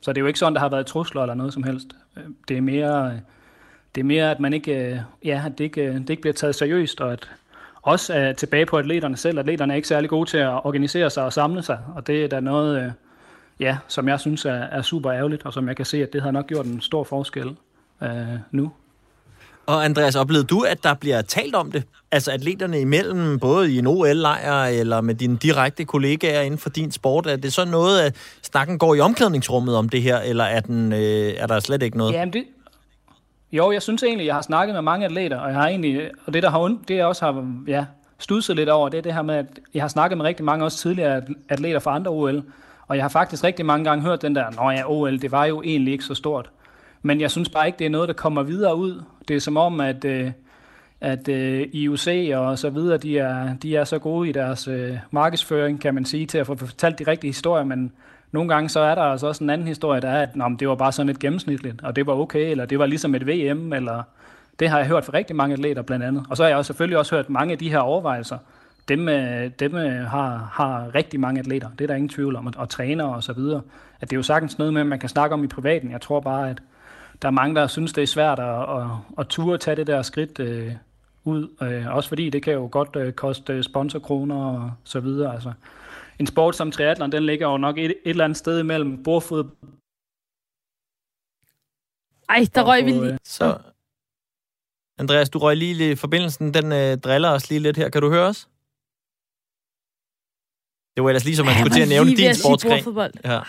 [0.00, 1.86] så det er jo ikke sådan, der har været trusler eller noget som helst.
[2.16, 3.20] Øhm, det er mere
[3.94, 6.34] det er mere, at man ikke, øh, ja, at det, ikke, øh, det ikke bliver
[6.34, 7.30] taget seriøst, og at
[7.82, 9.38] også er tilbage på atleterne selv.
[9.38, 12.28] Atleterne er ikke særlig gode til at organisere sig og samle sig, og det er
[12.28, 12.92] da noget,
[13.60, 16.22] ja, som jeg synes er, er super ærgerligt, og som jeg kan se, at det
[16.22, 17.56] har nok gjort en stor forskel
[18.02, 18.10] øh,
[18.50, 18.72] nu.
[19.70, 21.82] Og Andreas, oplevede du, at der bliver talt om det?
[22.12, 26.92] Altså atleterne imellem, både i en OL-lejr eller med dine direkte kollegaer inden for din
[26.92, 27.26] sport.
[27.26, 30.92] Er det så noget, at snakken går i omklædningsrummet om det her, eller er, den,
[30.92, 32.12] øh, er der slet ikke noget?
[32.12, 32.44] Jamen det,
[33.52, 36.32] jo, jeg synes egentlig, jeg har snakket med mange atleter, og jeg har egentlig, og
[36.34, 37.84] det der har det jeg også har ja,
[38.18, 40.64] studset lidt over, det er det her med, at jeg har snakket med rigtig mange
[40.64, 42.42] også tidligere atleter fra andre OL,
[42.88, 45.44] og jeg har faktisk rigtig mange gange hørt den der, nå ja, OL, det var
[45.44, 46.50] jo egentlig ikke så stort.
[47.02, 49.02] Men jeg synes bare ikke, det er noget, der kommer videre ud.
[49.28, 50.30] Det er som om, at, øh,
[51.00, 54.96] at øh, IOC og så videre, de er, de er så gode i deres øh,
[55.10, 57.92] markedsføring, kan man sige, til at få fortalt de rigtige historier, men
[58.32, 60.68] nogle gange så er der altså også en anden historie, der er, at Nå, det
[60.68, 63.72] var bare sådan et gennemsnitligt, og det var okay, eller det var ligesom et VM,
[63.72, 64.02] eller
[64.60, 66.24] det har jeg hørt fra rigtig mange atleter blandt andet.
[66.30, 68.38] Og så har jeg også selvfølgelig også hørt mange af de her overvejelser.
[68.88, 72.46] Dem, øh, dem øh, har, har rigtig mange atleter, det er der ingen tvivl om,
[72.46, 73.60] og, og trænere og så videre.
[74.00, 75.90] At det er jo sagtens noget med, at man kan snakke om i privaten.
[75.90, 76.62] Jeg tror bare, at
[77.22, 78.86] der er mange, der synes, det er svært at, at,
[79.18, 80.74] at ture tage det der skridt øh,
[81.24, 81.48] ud.
[81.62, 85.34] Øh, også fordi det kan jo godt øh, koste sponsorkroner og så videre.
[85.34, 85.52] Altså,
[86.18, 89.44] en sport som triathlon, den ligger jo nok et, et eller andet sted imellem bordfod.
[92.28, 93.18] Ej, der røg vi lige.
[93.24, 93.58] Så,
[94.98, 96.54] Andreas, du røg lige lidt forbindelsen.
[96.54, 97.88] Den øh, driller os lige lidt her.
[97.88, 98.48] Kan du høre os?
[100.96, 103.12] Det var ellers lige som man skulle til at nævne din sportsgren.
[103.24, 103.40] Ja.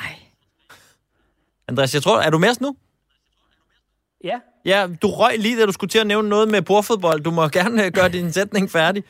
[1.68, 2.76] Andreas, jeg tror, er du med os nu?
[4.24, 4.40] Ja.
[4.66, 7.22] Ja, du røg lige, da du skulle til at nævne noget med bordfodbold.
[7.22, 9.04] Du må gerne øh, gøre din sætning færdig.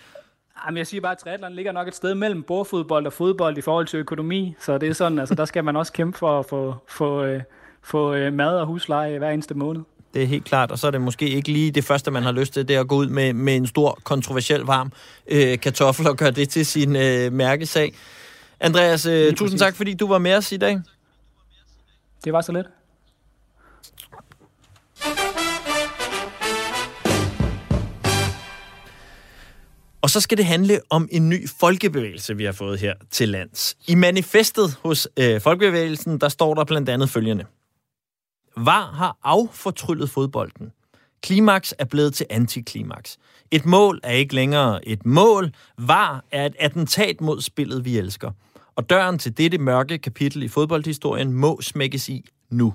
[0.65, 3.61] Jamen, jeg siger bare, at triathlon ligger nok et sted mellem bordfodbold og fodbold i
[3.61, 4.55] forhold til økonomi.
[4.59, 7.41] Så det er sådan, altså der skal man også kæmpe for at få, få, øh,
[7.83, 9.81] få øh, mad og husleje hver eneste måned.
[10.13, 12.31] Det er helt klart, og så er det måske ikke lige det første, man har
[12.31, 14.91] lyst til, det er at gå ud med, med en stor, kontroversiel, varm
[15.27, 17.93] øh, kartoffel og gøre det til sin øh, mærkesag.
[18.59, 20.79] Andreas, øh, tusind tak, fordi du var med os i dag.
[22.25, 22.67] Det var så lidt.
[30.01, 33.77] Og så skal det handle om en ny folkebevægelse, vi har fået her til lands.
[33.87, 37.45] I manifestet hos øh, folkebevægelsen, der står der blandt andet følgende.
[38.57, 40.71] VAR har affortryllet fodbolden.
[41.23, 43.17] Klimaks er blevet til antiklimaks.
[43.51, 45.51] Et mål er ikke længere et mål.
[45.77, 48.31] VAR er et attentat mod spillet, vi elsker.
[48.75, 52.73] Og døren til dette mørke kapitel i fodboldhistorien må smækkes i nu.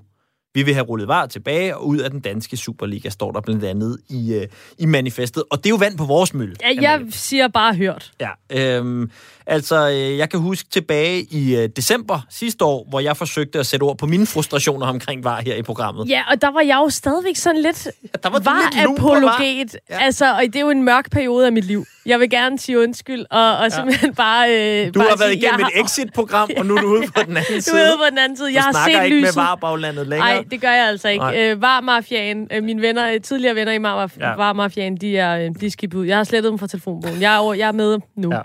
[0.56, 3.64] Vi vil have rullet var tilbage og ud af den danske Superliga, står der blandt
[3.64, 4.46] andet i, øh,
[4.78, 5.42] i manifestet.
[5.50, 6.56] Og det er jo vand på vores mølle.
[6.60, 8.12] Ja, jeg siger bare hørt.
[8.20, 9.10] Ja, øhm,
[9.46, 13.66] altså øh, jeg kan huske tilbage i øh, december sidste år, hvor jeg forsøgte at
[13.66, 16.08] sætte ord på mine frustrationer omkring var her i programmet.
[16.08, 19.76] Ja, og der var jeg jo stadigvæk sådan lidt ja, der var var apologet.
[19.90, 19.98] Ja.
[19.98, 21.86] Altså, og det er jo en mørk periode af mit liv.
[22.06, 24.14] Jeg vil gerne sige undskyld, og, og simpelthen ja.
[24.14, 24.48] bare...
[24.86, 27.22] Øh, du bare har været sige, igennem et exit-program, og nu er du ude på
[27.26, 27.76] den anden side.
[27.76, 28.54] Du er ude på den anden side.
[28.54, 29.36] Jeg du har set ikke lyset.
[29.36, 30.34] med varebaglandet længere.
[30.34, 31.50] Nej, det gør jeg altså ikke.
[31.50, 34.34] Øh, Var-mafiaen, øh, mine venner, øh, tidligere venner i Mar- ja.
[34.34, 36.06] Var-mafiaen, de er, øh, de er skibet ud.
[36.06, 37.20] Jeg har slettet dem fra telefonbogen.
[37.20, 38.32] Jeg er, over, jeg er med nu.
[38.34, 38.40] Ja.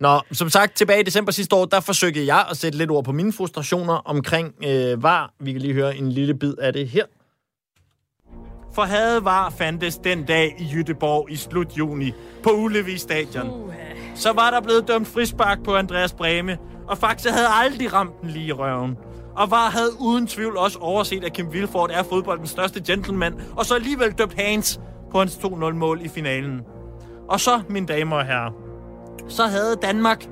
[0.00, 3.04] Nå, som sagt, tilbage i december sidste år, der forsøgte jeg at sætte lidt ord
[3.04, 5.30] på mine frustrationer omkring øh, VAR.
[5.40, 7.04] Vi kan lige høre en lille bid af det her.
[8.72, 12.12] For havde VAR fandtes den dag i Jytteborg i slut juni
[12.42, 13.50] på Ulevi Stadion.
[13.50, 13.72] Uh.
[14.14, 16.58] Så var der blevet dømt frispark på Andreas Breme,
[16.88, 18.96] og faktisk havde aldrig ramt den lige i røven.
[19.36, 23.66] Og VAR havde uden tvivl også overset, at Kim Wilford er fodboldens største gentleman, og
[23.66, 26.60] så alligevel døbt Hans på hans 2-0-mål i finalen.
[27.28, 28.50] Og så, mine damer og herrer,
[29.28, 30.28] så havde Danmark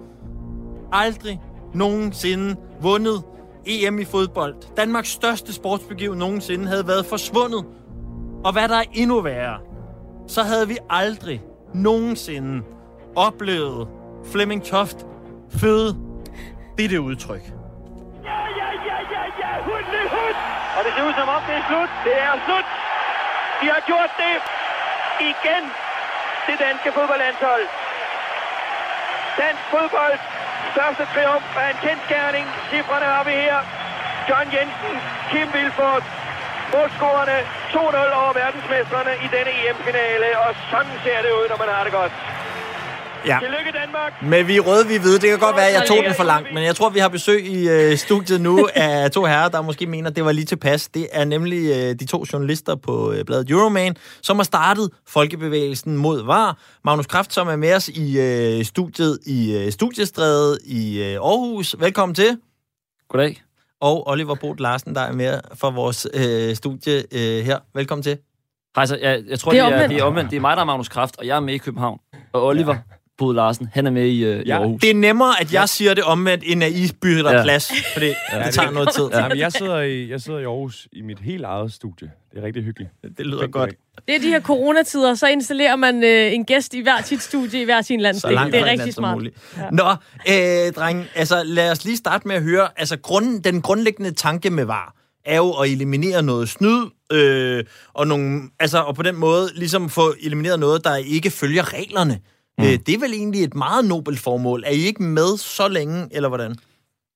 [0.93, 1.41] aldrig
[1.75, 3.23] nogensinde vundet
[3.67, 4.55] EM i fodbold.
[4.77, 7.65] Danmarks største sportsbegiv nogensinde havde været forsvundet.
[8.45, 9.59] Og hvad der er endnu værre,
[10.29, 11.43] så havde vi aldrig
[11.75, 12.65] nogensinde
[13.17, 13.89] oplevet
[14.33, 14.99] Flemming Toft
[15.61, 15.91] føde
[16.79, 17.45] dette udtryk.
[18.29, 19.87] Ja, ja, ja, ja, ja, hund,
[20.17, 20.37] hund.
[20.77, 21.91] Og det ser ud som om, det er slut.
[22.07, 22.67] Det er slut.
[23.61, 24.35] De har gjort det
[25.33, 25.63] igen.
[26.49, 27.65] Det danske fodboldlandshold.
[29.43, 30.17] Dansk fodbold.
[30.73, 32.47] Største triumf er en kendskærning.
[32.71, 33.59] Cifrene har vi her.
[34.29, 34.95] John Jensen,
[35.31, 36.05] Kim Vilfort,
[36.75, 37.37] målscorerne
[37.75, 40.29] 2-0 over verdensmestrene i denne EM-finale.
[40.45, 42.13] Og sådan ser det ud, når man har det godt.
[43.27, 43.39] Ja.
[43.43, 44.13] Tillykke Danmark.
[44.23, 45.19] Men vi er røde, vi er hvide.
[45.19, 46.55] Det kan godt være, at jeg tog den for langt.
[46.55, 49.87] Men jeg tror, vi har besøg i øh, studiet nu af to herrer, der måske
[49.87, 50.89] mener, at det var lige tilpas.
[50.89, 55.97] Det er nemlig øh, de to journalister på øh, bladet Euroman, som har startet Folkebevægelsen
[55.97, 56.59] mod VAR.
[56.85, 61.77] Magnus Kraft, som er med os i øh, studiet i øh, Studiestræde i øh, Aarhus.
[61.79, 62.39] Velkommen til.
[63.09, 63.48] Goddag.
[63.81, 67.59] Og Oliver Bodt Larsen, der er med for vores øh, studie øh, her.
[67.75, 68.19] Velkommen til.
[68.77, 70.31] Hej, så jeg, jeg tror, Det er det, er, det er omvendt.
[70.31, 71.99] Det er mig, der er Magnus Kraft, og jeg er med i København.
[72.33, 72.81] Og Oliver ja.
[73.19, 74.81] Bod Larsen, han er med i, øh, i Ja, Aarhus.
[74.81, 77.43] Det er nemmere, at jeg siger det omvendt, end at I bytter Ja.
[77.43, 77.73] plads.
[77.93, 78.15] For det,
[78.45, 79.05] det tager noget tid.
[79.13, 82.11] Ja, men jeg sidder, i, jeg sidder i Aarhus i mit helt eget studie.
[82.33, 82.91] Det er rigtig hyggeligt.
[83.19, 83.71] Det lyder Fedt, godt.
[84.09, 87.61] Det er de her coronatider, så installerer man øh, en gæst i hver sit studie,
[87.63, 88.33] i hver sin så landsdel.
[88.35, 89.15] langt Det er rigtig smart.
[89.17, 89.37] muligt.
[89.73, 89.89] Nå,
[90.29, 94.51] øh, dreng, altså lad os lige starte med at høre, altså grund, den grundlæggende tanke
[94.51, 94.95] med VAR
[95.25, 97.65] er jo at eliminere noget snyd, øh,
[97.95, 102.19] og, nogle, altså, og på den måde ligesom få elimineret noget, der ikke følger reglerne.
[102.59, 102.65] Mm.
[102.65, 104.63] Øh, det er vel egentlig et meget nobelt formål.
[104.67, 106.57] Er I ikke med så længe, eller hvordan?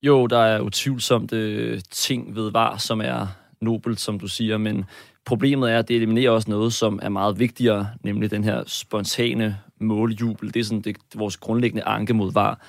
[0.02, 3.26] Jo, der er utvivlsomt øh, ting ved VAR, som er
[3.60, 4.84] nobelt, som du siger, men
[5.24, 9.58] problemet er, at det eliminerer også noget, som er meget vigtigere, nemlig den her spontane
[9.80, 10.54] måljubel.
[10.54, 12.66] Det er sådan det, vores grundlæggende anke mod VAR.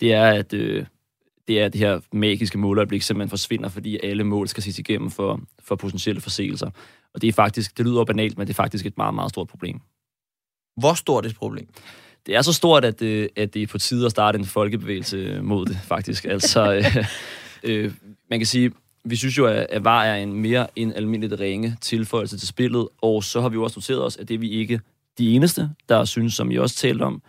[0.00, 0.86] Det er, at øh,
[1.48, 5.40] det er det her magiske måløjeblik, simpelthen forsvinder, fordi alle mål skal ses igennem for,
[5.58, 6.70] for potentielle forseelser.
[7.14, 9.48] Og det er faktisk, det lyder banalt, men det er faktisk et meget, meget stort
[9.48, 9.80] problem.
[10.76, 11.68] Hvor stort et problem?
[12.26, 15.40] Det er så stort, at, øh, at det er på tide at starte en folkebevægelse
[15.42, 16.24] mod det, faktisk.
[16.24, 17.04] Altså, øh,
[17.62, 17.92] øh,
[18.30, 18.72] man kan sige,
[19.04, 23.24] vi synes jo, at, VAR er en mere end almindeligt ringe tilføjelse til spillet, og
[23.24, 24.80] så har vi jo også noteret os, at det er vi ikke
[25.18, 27.22] de eneste, der synes, som I også talte om.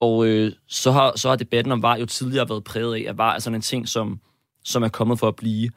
[0.00, 3.18] Og øh, så, har, så har debatten om VAR jo tidligere været præget af, at
[3.18, 4.20] VAR er sådan en ting, som,
[4.64, 5.70] som er kommet for at blive.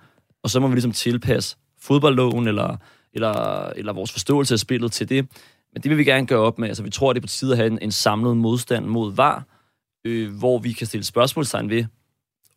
[0.44, 2.78] Og så må vi ligesom tilpasse fodboldloven eller,
[3.14, 5.28] eller, eller vores forståelse af spillet til det.
[5.76, 6.68] Men det vil vi gerne gøre op med.
[6.68, 9.44] Altså, vi tror, det er på tide at have en, en samlet modstand mod VAR,
[10.06, 11.86] øh, hvor vi kan stille spørgsmålstegn ved,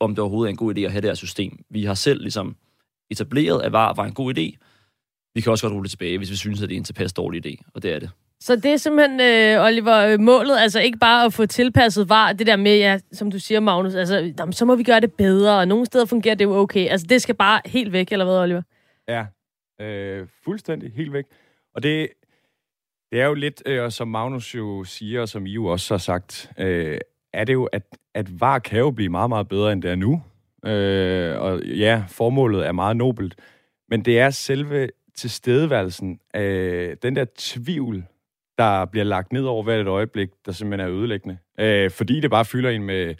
[0.01, 1.59] om det overhovedet er en god idé at have det her system.
[1.71, 2.57] Vi har selv ligesom
[3.11, 4.59] etableret, at VAR var en god idé.
[5.35, 7.13] Vi kan også godt rulle det tilbage, hvis vi synes, at det er en tilpas
[7.13, 8.11] dårlig idé, og det er det.
[8.41, 12.33] Så det er simpelthen, øh, Oliver, øh, målet, altså ikke bare at få tilpasset var,
[12.33, 15.13] det der med, ja, som du siger, Magnus, altså, jamen, så må vi gøre det
[15.13, 16.89] bedre, og nogle steder fungerer det jo okay.
[16.89, 18.63] Altså, det skal bare helt væk, eller hvad, Oliver?
[19.09, 19.27] Ja,
[19.81, 21.25] øh, fuldstændig helt væk.
[21.75, 22.09] Og det,
[23.13, 25.99] det er jo lidt, øh, som Magnus jo siger, og som I jo også har
[25.99, 26.99] sagt, øh,
[27.33, 27.83] er det jo, at,
[28.15, 30.23] at VAR kan jo blive meget, meget bedre, end det er nu.
[30.67, 33.35] Øh, og ja, formålet er meget nobelt,
[33.89, 38.05] men det er selve tilstedeværelsen øh, den der tvivl,
[38.59, 41.39] der bliver lagt ned over hvert et øjeblik, der simpelthen er ødelæggende.
[41.61, 43.15] Øh, fordi det bare fylder en med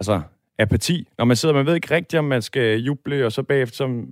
[0.00, 0.22] altså,
[0.58, 1.08] apati.
[1.18, 4.06] Når man sidder, man ved ikke rigtigt, om man skal juble, og så bagefter, så,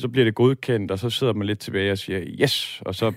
[0.00, 3.12] så bliver det godkendt, og så sidder man lidt tilbage og siger, yes, og så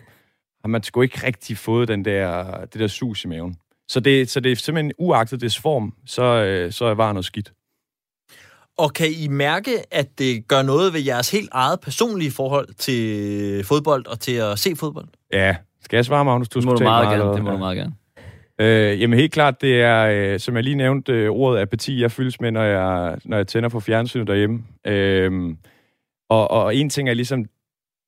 [0.61, 3.55] har man sgu ikke rigtig fået den der, det der sus i maven.
[3.87, 7.25] Så det, så det er simpelthen uagtet dets form, så, øh, så er var noget
[7.25, 7.53] skidt.
[8.77, 13.63] Og kan I mærke, at det gør noget ved jeres helt eget personlige forhold til
[13.65, 15.07] fodbold og til at se fodbold?
[15.33, 16.49] Ja, skal jeg svare, Magnus?
[16.49, 17.33] Det må du meget tale gerne.
[17.33, 17.53] Det må hvad?
[17.53, 17.93] du meget gerne.
[18.61, 22.11] Øh, jamen helt klart, det er, øh, som jeg lige nævnte, øh, ordet apati, jeg
[22.11, 24.63] fyldes med, når jeg, når jeg tænder på fjernsynet derhjemme.
[24.87, 25.55] Øh,
[26.29, 27.45] og, og en ting er ligesom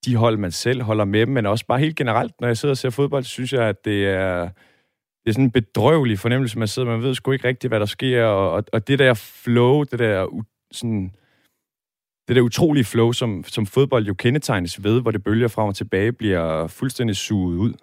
[0.05, 2.73] de hold, man selv holder med dem, men også bare helt generelt, når jeg sidder
[2.73, 4.41] og ser fodbold, så synes jeg, at det er,
[5.23, 7.85] det er sådan en bedrøvelig fornemmelse, man sidder, man ved sgu ikke rigtigt, hvad der
[7.85, 11.11] sker, og, og, og det der flow, det der sådan,
[12.27, 15.75] det der utrolige flow, som, som fodbold jo kendetegnes ved, hvor det bølger frem og
[15.75, 17.73] tilbage, bliver fuldstændig suget ud.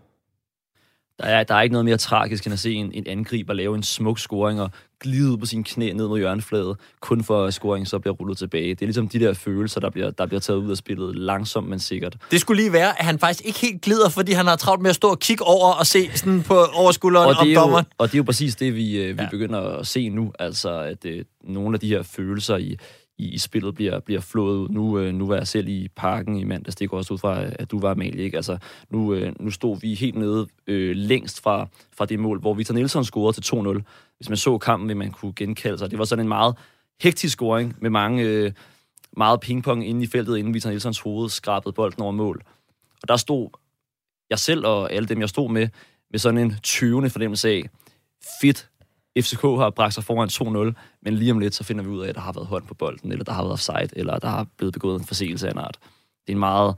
[1.20, 3.76] Der er, der er ikke noget mere tragisk, end at se en, en angriber lave
[3.76, 7.54] en smuk scoring og glide ud på sine knæ ned mod hjørnefladet, kun for at
[7.54, 8.68] scoringen så bliver rullet tilbage.
[8.68, 11.68] Det er ligesom de der følelser, der bliver, der bliver taget ud af spillet langsomt,
[11.68, 12.16] men sikkert.
[12.30, 14.90] Det skulle lige være, at han faktisk ikke helt glider, fordi han har travlt med
[14.90, 17.60] at stå og kigge over og se sådan på overskulderen Og om det, er jo,
[17.60, 17.84] dommeren.
[17.98, 19.28] og det er jo præcis det, vi, øh, vi ja.
[19.30, 20.32] begynder at se nu.
[20.38, 22.76] Altså, at øh, nogle af de her følelser i,
[23.18, 24.68] i, i spillet bliver, bliver flået ud.
[24.68, 27.44] Nu, øh, nu var jeg selv i parken i mandags, det går også ud fra,
[27.44, 28.36] at du var Amalie, ikke?
[28.36, 28.58] Altså,
[28.90, 32.74] nu, øh, nu stod vi helt nede øh, længst fra, fra det mål, hvor Victor
[32.74, 33.82] Nielsen scorede til 2-0.
[34.16, 35.90] Hvis man så kampen, vil man kunne genkalde sig.
[35.90, 36.56] Det var sådan en meget
[37.00, 38.52] hektisk scoring med mange, øh,
[39.16, 42.42] meget pingpong inde i feltet, inden Victor Nielsens hoved skrabede bolden over mål.
[43.02, 43.48] Og der stod
[44.30, 45.68] jeg selv og alle dem, jeg stod med,
[46.10, 47.10] med sådan en 20.
[47.10, 47.62] fornemmelse af,
[48.42, 48.68] fedt,
[49.20, 52.08] FCK har bragt sig foran 2-0, men lige om lidt, så finder vi ud af,
[52.08, 54.46] at der har været hånd på bolden, eller der har været offside, eller der har
[54.58, 55.78] blevet begået en forseelse af en art.
[56.26, 56.74] Det er en meget,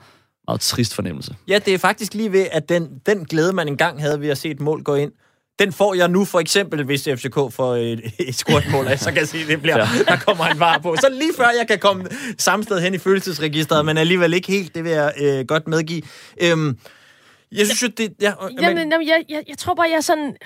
[0.48, 1.36] meget trist fornemmelse.
[1.48, 4.38] Ja, det er faktisk lige ved, at den, den glæde, man engang havde ved at
[4.38, 5.12] se et mål gå ind,
[5.58, 9.16] den får jeg nu for eksempel, hvis FCK får et, et scoret mål, så kan
[9.16, 9.86] jeg sige, at det bliver, ja.
[10.08, 10.96] der kommer en var på.
[10.96, 12.06] Så lige før jeg kan komme
[12.38, 16.02] samme sted hen i følelsesregisteret, men alligevel ikke helt, det vil jeg øh, godt medgive.
[16.42, 16.78] Øhm,
[17.52, 18.14] jeg synes jo, det...
[18.20, 18.32] Ja,
[18.62, 20.36] jamen, jamen, jeg, jeg, jeg tror bare, jeg er sådan...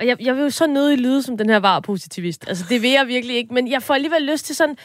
[0.00, 2.48] Og jeg, jeg vil jo så nødig lyde som den her var-positivist.
[2.48, 3.54] Altså, det vil jeg virkelig ikke.
[3.54, 4.76] Men jeg får alligevel lyst til sådan...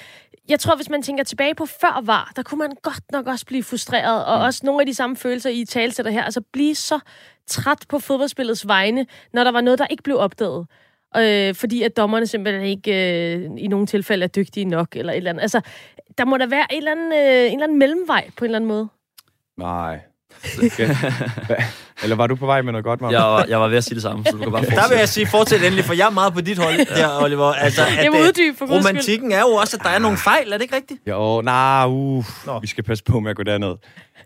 [0.49, 3.45] Jeg tror, hvis man tænker tilbage på før var, der kunne man godt nok også
[3.45, 4.25] blive frustreret.
[4.25, 4.43] Og mm.
[4.43, 6.23] også nogle af de samme følelser, I talsætter her.
[6.23, 6.99] Altså, blive så
[7.47, 10.67] træt på fodboldspillets vegne, når der var noget, der ikke blev opdaget.
[11.17, 15.17] Øh, fordi at dommerne simpelthen ikke øh, i nogle tilfælde er dygtige nok, eller et
[15.17, 15.41] eller andet.
[15.41, 15.61] Altså,
[16.17, 18.57] der må der være en eller anden, øh, en eller anden mellemvej, på en eller
[18.57, 18.87] anden måde.
[19.57, 19.99] Nej,
[22.03, 23.13] Eller var du på vej med noget godt, Magnus?
[23.13, 24.81] Jeg var, jeg var ved at sige det samme, så du kan bare fortsætte.
[24.81, 27.45] Der vil jeg sige, fortsæt endelig, for jeg er meget på dit hold der, Oliver.
[27.45, 30.51] Altså, at, jeg må uddybe for romantikken er jo også, at der er nogle fejl,
[30.51, 30.99] er det ikke rigtigt?
[31.07, 32.25] Jo, nej, uh,
[32.61, 33.75] vi skal passe på med at gå derned.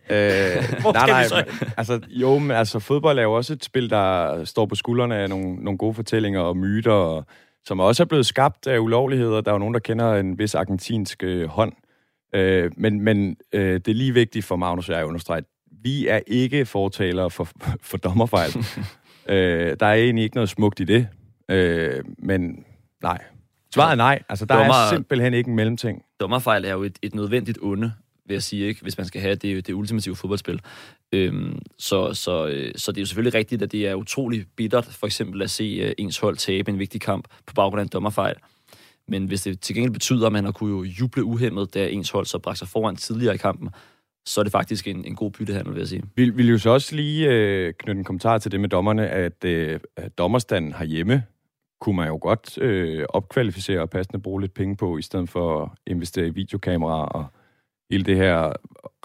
[0.10, 1.44] Øh, Hvor nej, nej, vi så?
[1.78, 5.30] altså, jo, men altså, fodbold er jo også et spil, der står på skuldrene af
[5.30, 7.26] nogle, nogle gode fortællinger og myter, og,
[7.66, 9.42] som også er blevet skabt af ulovligheder.
[9.42, 11.74] Der er jo nogen, der kender en vis argentinsk øh, hånd.
[12.36, 15.42] Øh, men men øh, det er lige vigtigt for Magnus og jeg at understrege,
[15.84, 17.50] vi er ikke fortalere for,
[17.90, 18.50] for dommerfejl.
[19.36, 21.08] øh, der er egentlig ikke noget smukt i det.
[21.50, 22.66] Øh, men
[23.04, 23.24] nej.
[23.74, 24.24] Svaret er nej.
[24.30, 26.02] Altså, der Dommer, er simpelthen ikke en mellemting.
[26.20, 27.94] Dommerfejl er jo et, et nødvendigt onde,
[28.26, 28.82] vil jeg sige, ikke?
[28.82, 30.62] hvis man skal have det, det ultimative fodboldspil.
[31.12, 34.86] Øhm, så, så, øh, så det er jo selvfølgelig rigtigt, at det er utrolig bittert,
[34.86, 37.90] for eksempel at se uh, ens hold tabe en vigtig kamp på baggrund af en
[37.94, 38.36] dommerfejl.
[39.08, 42.10] Men hvis det til gengæld betyder, at man har kunne jo juble uhemmet, da ens
[42.10, 43.70] hold så bragte sig foran tidligere i kampen,
[44.26, 46.04] så er det faktisk en, en god byttehandel, vil jeg sige.
[46.16, 49.46] Vi vil jo så også lige øh, knytte en kommentar til det med dommerne, at,
[49.46, 51.24] øh, at dommerstanden herhjemme
[51.82, 55.64] kunne man jo godt øh, opkvalificere og passende bruge lidt penge på, i stedet for
[55.64, 57.26] at investere i videokameraer og
[57.92, 58.54] hele det her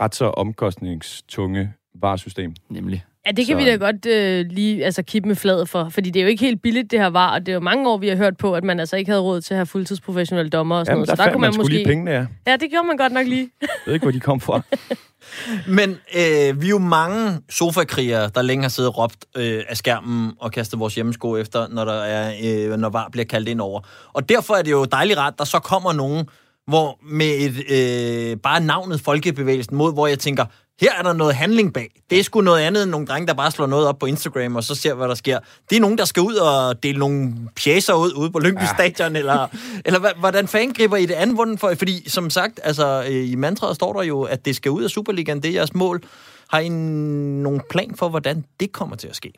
[0.01, 2.55] ret så omkostningstunge varesystem.
[2.69, 3.05] Nemlig.
[3.27, 3.65] Ja, det kan så...
[3.65, 6.45] vi da godt øh, lige altså, kippe med fladet for, fordi det er jo ikke
[6.45, 8.55] helt billigt, det her var, og det er jo mange år, vi har hørt på,
[8.55, 11.09] at man altså ikke havde råd til at have fuldtidsprofessionelle dommer og sådan Jamen, noget.
[11.09, 11.73] Der så der kunne man, man måske...
[11.73, 12.27] lige pengene, ja.
[12.47, 13.51] Ja, det gjorde man godt nok lige.
[13.61, 14.61] Jeg ved ikke, hvor de kom fra.
[15.79, 19.77] Men øh, vi er jo mange sofakrigere, der længe har siddet og råbt øh, af
[19.77, 23.61] skærmen og kastet vores hjemmesko efter, når, der er, øh, når VAR bliver kaldt ind
[23.61, 23.81] over.
[24.13, 26.27] Og derfor er det jo dejligt ret, der så kommer nogen,
[26.67, 30.45] hvor med et, øh, bare navnet Folkebevægelsen mod, hvor jeg tænker,
[30.81, 31.91] her er der noget handling bag.
[32.11, 34.57] Det er sgu noget andet end nogle drenge, der bare slår noget op på Instagram,
[34.57, 35.39] og så ser, hvad der sker.
[35.71, 38.75] Det er nogen, der skal ud og dele nogle pjæser ud ude på Lyngby ja.
[38.75, 39.47] Stadion, eller,
[39.87, 41.75] eller hvordan fanden griber I det anden for?
[41.75, 44.91] Fordi som sagt, altså, øh, i mantraet står der jo, at det skal ud af
[44.91, 45.43] Superligaen.
[45.43, 46.03] Det er jeres mål.
[46.49, 49.33] Har I nogen plan for, hvordan det kommer til at ske?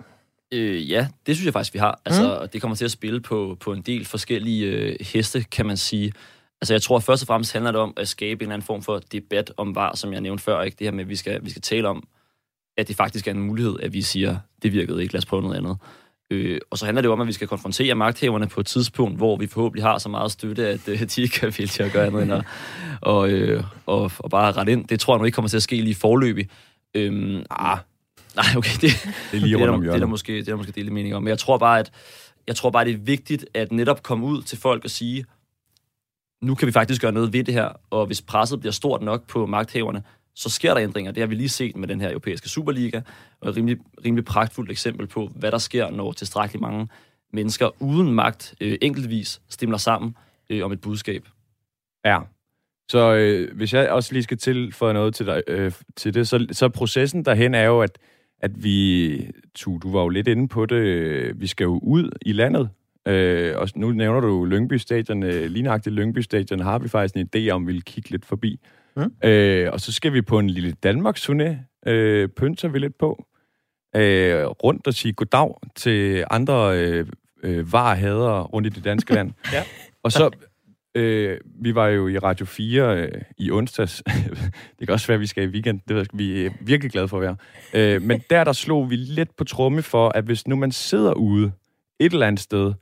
[0.52, 2.00] Øh, ja, det synes jeg faktisk, vi har.
[2.04, 2.48] Altså, mm.
[2.48, 6.12] Det kommer til at spille på, på en del forskellige øh, heste, kan man sige.
[6.60, 8.82] Altså, jeg tror først og fremmest handler det om at skabe en eller anden form
[8.82, 10.76] for debat om var, som jeg nævnte før, ikke?
[10.78, 12.08] Det her med, at vi skal, vi skal tale om,
[12.76, 15.42] at det faktisk er en mulighed, at vi siger, det virkede ikke, lad os prøve
[15.42, 15.76] noget andet.
[16.30, 19.36] Øh, og så handler det om, at vi skal konfrontere magthæverne på et tidspunkt, hvor
[19.36, 22.22] vi forhåbentlig har så meget støtte, at øh, de ikke kan til at gøre andet
[22.22, 22.44] end at
[23.00, 24.88] og, øh, og, og bare rette ind.
[24.88, 26.48] Det tror jeg nu ikke kommer til at ske lige forløbig.
[26.94, 27.78] Øhm, ah,
[28.36, 30.44] nej, okay, det, det er lige det, er der, det, er der måske, det er
[30.44, 31.22] der måske dele mening om.
[31.22, 31.92] Men jeg tror bare, at
[32.46, 35.24] jeg tror bare, det er vigtigt at netop komme ud til folk og sige,
[36.46, 39.26] nu kan vi faktisk gøre noget ved det her, og hvis presset bliver stort nok
[39.28, 40.02] på magthaverne,
[40.34, 41.12] så sker der ændringer.
[41.12, 43.00] Det har vi lige set med den her europæiske Superliga,
[43.40, 46.88] og et rimelig, rimelig pragtfuldt eksempel på, hvad der sker, når tilstrækkeligt mange
[47.32, 50.16] mennesker uden magt øh, enkeltvis stemmer sammen
[50.50, 51.28] øh, om et budskab.
[52.04, 52.18] Ja.
[52.90, 56.46] Så øh, hvis jeg også lige skal tilføje noget til, dig, øh, til det, så,
[56.52, 57.98] så processen derhen er jo, at,
[58.40, 62.10] at vi, tu, du var jo lidt inde på det, øh, vi skal jo ud
[62.22, 62.70] i landet,
[63.06, 65.22] Øh, og nu nævner du Lyngby Stadion.
[65.22, 68.26] Øh, lige nøjagtigt Lyngby Stadion har vi faktisk en idé om, vi vil kigge lidt
[68.26, 68.60] forbi.
[68.96, 69.28] Mm.
[69.28, 71.54] Øh, og så skal vi på en lille Danmarks turné.
[71.86, 73.26] Øh, pynter vi lidt på.
[73.96, 77.06] Øh, rundt og sige goddag til andre øh,
[77.42, 79.32] øh, varehadere rundt i det danske land.
[79.52, 79.62] ja.
[80.02, 80.30] Og så,
[80.94, 84.02] øh, vi var jo i Radio 4 øh, i onsdags.
[84.78, 85.80] det kan også være, at vi skal i weekend.
[85.88, 87.36] Det jeg, vi er virkelig glade for at være.
[87.74, 91.12] Øh, men der, der slog vi lidt på tromme for, at hvis nu man sidder
[91.12, 91.52] ude
[92.00, 92.72] et eller andet sted,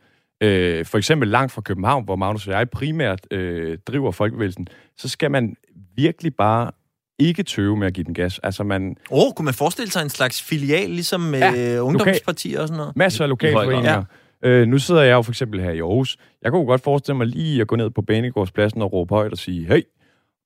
[0.45, 5.09] øh, for eksempel langt fra København, hvor Magnus og jeg primært øh, driver folkebevægelsen, så
[5.09, 5.57] skal man
[5.97, 6.70] virkelig bare
[7.18, 8.38] ikke tøve med at give den gas.
[8.38, 12.61] Altså man, Åh, oh, kunne man forestille sig en slags filial, ligesom med ja, ungdomspartier
[12.61, 12.97] og sådan noget?
[12.97, 14.05] masser af lokalforeninger.
[14.45, 16.16] Øh, nu sidder jeg jo for eksempel her i Aarhus.
[16.42, 19.38] Jeg kunne godt forestille mig lige at gå ned på Banegårdspladsen og råbe højt og
[19.38, 19.82] sige, hey,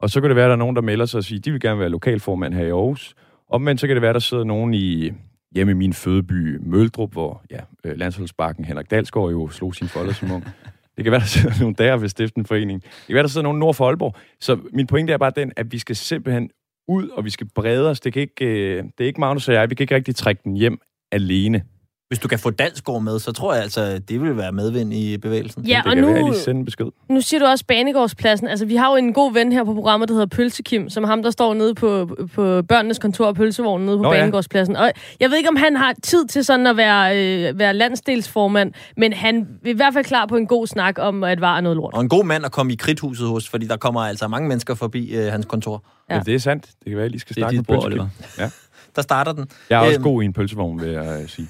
[0.00, 1.50] og så kan det være, at der er nogen, der melder sig og siger, de
[1.50, 3.14] vil gerne være lokalformand her i Aarhus.
[3.50, 5.12] Omvendt så kan det være, at der sidder nogen i
[5.54, 10.12] hjemme i min fødeby Møldrup, hvor ja, øh, landsholdsbakken Henrik Dalsgaard jo slog sin folder
[10.12, 10.44] som ung.
[10.96, 12.82] Det kan være, der sidder nogen der ved stifte en forening.
[12.82, 14.14] Det kan være, der sidder nogen nord for Aalborg.
[14.40, 16.50] Så min pointe er bare den, at vi skal simpelthen
[16.88, 18.00] ud, og vi skal brede os.
[18.00, 20.40] Det, kan ikke, øh, det er ikke Magnus og jeg, vi kan ikke rigtig trække
[20.44, 20.80] den hjem
[21.12, 21.62] alene.
[22.08, 25.16] Hvis du kan få Dalsgaard med, så tror jeg altså, det vil være medvind i
[25.18, 25.66] bevægelsen.
[25.66, 26.86] Ja, det og være, nu, lige sende en besked.
[27.08, 28.48] nu siger du også Banegårdspladsen.
[28.48, 31.08] Altså, vi har jo en god ven her på programmet, der hedder Pølsekim, som er
[31.08, 34.20] ham, der står nede på, på børnenes kontor og pølsevognen nede på Nå, ja.
[34.20, 34.76] Banegårdspladsen.
[34.76, 38.72] Og jeg ved ikke, om han har tid til sådan at være, øh, være landsdelsformand,
[38.96, 41.76] men han er i hvert fald klar på en god snak om, at var noget
[41.76, 41.94] lort.
[41.94, 44.74] Og en god mand at komme i kridthuset hos, fordi der kommer altså mange mennesker
[44.74, 45.84] forbi øh, hans kontor.
[46.08, 46.14] Ja.
[46.14, 46.18] Ja.
[46.18, 46.24] ja.
[46.24, 46.64] det er sandt.
[46.66, 48.06] Det kan være, at jeg lige skal Det snakke med Pølsekim.
[48.38, 48.50] Ja.
[48.96, 49.46] Der starter den.
[49.70, 51.48] Jeg er også Øhm, god i en pølsevogn, vil jeg øh, sige.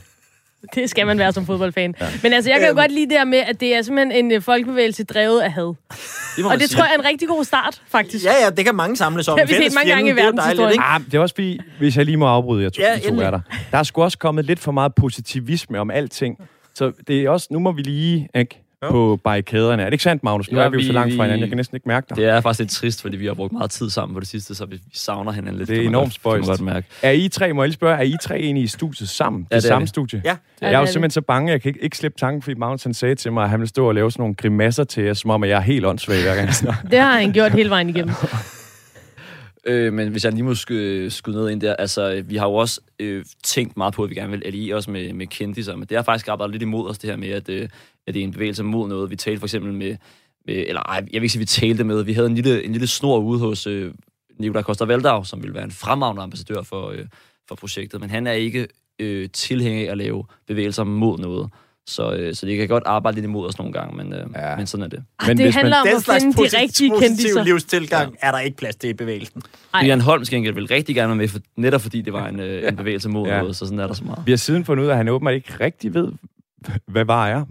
[0.74, 1.94] Det skal man være som fodboldfan.
[2.00, 2.06] Ja.
[2.22, 4.32] Men altså, jeg kan jo godt lide det her med, at det er simpelthen en
[4.32, 5.62] øh, folkebevægelse drevet af had.
[5.64, 5.74] Det
[6.44, 6.68] Og det sige.
[6.68, 8.24] tror jeg er en rigtig god start, faktisk.
[8.24, 9.38] Ja, ja, det kan mange samles om.
[9.38, 10.80] Det har vi set mange gange i er verdenshistorien.
[10.84, 13.30] Ah, det er også fordi, hvis jeg lige må afbryde jer to, Ja, to er
[13.30, 13.40] der.
[13.70, 16.36] Der er sgu også kommet lidt for meget positivisme om alting.
[16.74, 19.82] Så det er også, nu må vi lige ikke, på barrikaderne.
[19.82, 20.50] Er det ikke sandt, Magnus?
[20.50, 21.40] Nu Ja, er vi jo så langt fra hinanden.
[21.40, 22.16] Jeg kan næsten ikke mærke dig.
[22.16, 24.54] Det er faktisk lidt trist, fordi vi har brugt meget tid sammen på det sidste,
[24.54, 25.68] så vi, vi savner hinanden lidt.
[25.68, 26.48] Det er enormt spøjst.
[26.48, 26.86] godt mærke.
[27.02, 29.46] Er I tre, må jeg lige spørge, er I tre egentlig i studiet sammen?
[29.50, 29.88] Ja, det, det samme vi.
[29.88, 30.22] studie?
[30.24, 30.30] Ja.
[30.30, 30.92] Ja, Jeg er det jo er det.
[30.92, 33.44] simpelthen så bange, jeg kan ikke, ikke slippe tanken, fordi Magnus han sagde til mig,
[33.44, 35.56] at han ville stå og lave sådan nogle grimasser til jer, som om at jeg
[35.56, 36.48] er helt åndssvag hver gang.
[36.90, 38.14] Det har han gjort hele vejen igennem.
[39.68, 42.46] Øh, men hvis jeg lige må øh, skyde, skyde ned ind der, altså vi har
[42.46, 45.76] jo også øh, tænkt meget på, at vi gerne vil alliere os med, med kendtiser,
[45.76, 47.68] men det har faktisk arbejdet lidt imod os, det her med, at, øh,
[48.06, 49.10] at det er en bevægelse mod noget.
[49.10, 49.96] Vi talte for eksempel med,
[50.46, 52.72] med eller ej, jeg vil ikke sige, vi talte med, vi havde en lille, en
[52.72, 53.94] lille snor ude hos øh,
[54.38, 57.06] Nikolaj Koster Valdau, som ville være en fremragende ambassadør for, øh,
[57.48, 61.50] for projektet, men han er ikke øh, tilhænger af at lave bevægelser mod noget.
[61.90, 64.50] Så, øh, så det kan godt arbejde lidt imod os nogle gange, men, øh, Ja.
[64.50, 64.56] ja.
[64.56, 65.02] men sådan er det.
[65.18, 67.42] Ah, Men det hvis man- handler om Den at finde de rigtige kendiser.
[67.44, 69.42] livstilgang er der ikke plads til i bevægelsen.
[69.74, 69.80] Ej.
[69.82, 72.68] Brian Holm skal vil rigtig gerne være med, for, netop fordi det var en, øh,
[72.68, 73.34] en bevægelse mod Ja.
[73.34, 73.40] ja.
[73.40, 74.22] noget, så sådan er der så meget.
[74.26, 76.12] Vi har siden fundet ud af, at han åbenbart ikke rigtig ved,
[76.86, 77.46] hvad var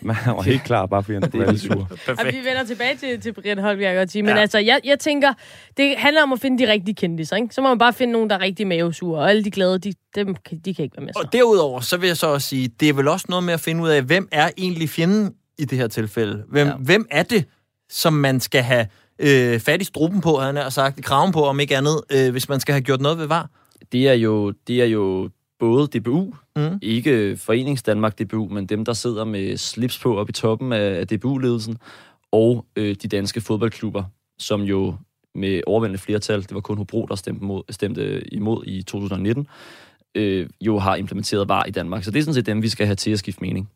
[0.00, 1.88] men han var helt klar, bare fordi han skulle være lidt sur.
[2.18, 4.22] Og vi vender tilbage til, til Brian Holm, jeg godt sige.
[4.22, 4.40] Men Ja.
[4.40, 5.32] altså, jeg, jeg tænker,
[5.76, 7.54] det handler om at finde de rigtige kendiser, ikke?
[7.54, 9.92] Så må man bare finde nogen, der er rigtig mavesure, og alle de glade, de,
[10.14, 11.12] dem, kan- de kan ikke være med.
[11.14, 11.20] Så.
[11.24, 13.60] Og derudover, så vil jeg så også sige, det er vel også noget med at
[13.60, 16.44] finde ud af, hvem er egentlig fjenden i det her tilfælde?
[16.48, 16.74] Hvem, ja.
[16.74, 17.44] Hvem er det,
[17.90, 18.86] som man skal have
[19.18, 22.48] øh, fat i struben på, han har sagt, kraven på, om ikke andet, øh, hvis
[22.48, 23.50] man skal have gjort noget ved var?
[23.92, 26.78] Det er jo, det er jo både DBU, Mm.
[26.82, 31.00] ikke Forenings Danmark DBU, men dem, der sidder med slips på op i toppen af,
[31.00, 31.78] af DBU-ledelsen,
[32.32, 34.04] og øh, de danske fodboldklubber,
[34.38, 34.94] som jo
[35.34, 39.46] med overvældende flertal, det var kun Hobro, der stemte, mod, stemte imod i 2019,
[40.14, 42.04] øh, jo har implementeret VAR i Danmark.
[42.04, 43.70] Så det er sådan set dem, vi skal have til at skifte mening.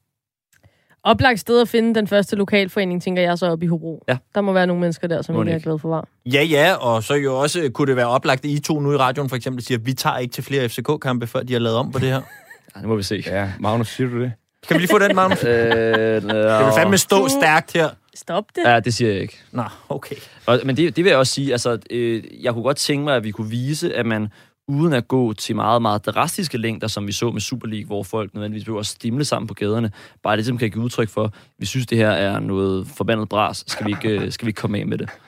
[1.05, 4.05] Oplagt sted at finde den første lokalforening, tænker jeg så op i Hobro.
[4.09, 4.16] Ja.
[4.34, 6.09] Der må være nogle mennesker der, som ikke er glade for var.
[6.26, 8.96] Ja, ja, og så jo også kunne det være oplagt, at I to nu i
[8.96, 11.92] radioen for eksempel siger, vi tager ikke til flere FCK-kampe, før de har lavet om
[11.92, 12.20] på det her.
[12.76, 13.22] Ja, det må vi se.
[13.26, 14.32] Ja, Magnus, siger du det?
[14.68, 15.44] Kan vi lige få den, Magnus?
[15.48, 16.24] Øh, Det
[16.64, 17.88] vil fandme stå stærkt her.
[18.14, 18.62] Stop det.
[18.66, 19.38] Ja, det siger jeg ikke.
[19.53, 20.16] Nå, okay.
[20.46, 23.16] Og, men det, det vil jeg også sige, altså, øh, jeg kunne godt tænke mig,
[23.16, 24.28] at vi kunne vise, at man
[24.72, 28.02] uden at gå til meget, meget drastiske længder, som vi så med Super League, hvor
[28.02, 29.90] folk nødvendigvis behøver at stimle sammen på gaderne,
[30.22, 33.64] bare det, som kan give udtryk for, vi synes, det her er noget forbandet bras,
[33.66, 35.08] skal vi ikke, øh, skal vi ikke komme af med det?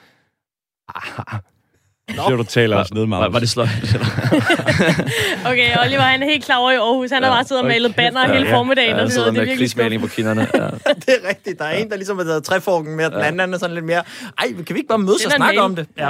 [2.15, 3.33] Så du taler os ned, Var, Magnus.
[3.33, 3.69] var det sløjt?
[5.51, 7.11] Okay, Oliver, han er helt klar over i Aarhus.
[7.11, 7.35] Han har Ja.
[7.35, 8.89] bare siddet og malet banner hele formiddagen.
[8.89, 9.27] Ja, og jeg sådan sidder.
[9.31, 10.41] Det er med virkelig krigsmaling på kinderne.
[10.55, 10.67] Ja.
[10.95, 11.59] Det er rigtigt.
[11.59, 13.73] Der er en, der ligesom har taget træforken med, og den anden anden er sådan
[13.73, 14.03] lidt mere,
[14.37, 15.65] ej, kan vi ikke bare mødes Det og snakke mail.
[15.65, 15.87] om det?
[15.97, 16.09] Ja.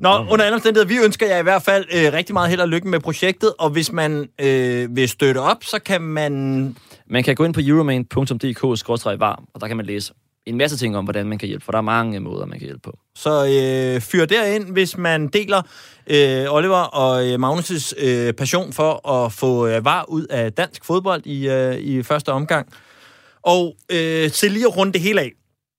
[0.00, 2.68] Nå, under alle omstændigheder, vi ønsker jer i hvert fald øh, rigtig meget held og
[2.68, 6.76] lykke med projektet, og hvis man øh, vil støtte op, så kan man...
[7.10, 10.12] Man kan gå ind på euromain.dk-var, og der kan man læse
[10.46, 12.66] en masse ting om, hvordan man kan hjælpe, for der er mange måder, man kan
[12.66, 12.98] hjælpe på.
[13.14, 15.62] Så øh, fyr derind, hvis man deler
[16.06, 20.84] øh, Oliver og øh, Magnus' øh, passion for at få øh, var ud af dansk
[20.84, 22.68] fodbold i, øh, i første omgang.
[23.42, 25.32] Og øh, til lige at runde det hele af,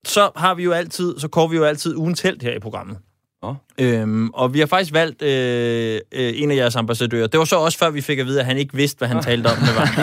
[0.06, 2.98] så har vi jo altid, så går vi jo altid ugens held her i programmet.
[3.42, 3.56] Oh.
[3.78, 7.28] Øhm, og vi har faktisk valgt øh, øh, en af jeres ambassadører.
[7.28, 9.18] Det var så også før, vi fik at vide, at han ikke vidste, hvad han
[9.18, 9.24] oh.
[9.24, 9.58] talte om.
[9.58, 9.90] Det var.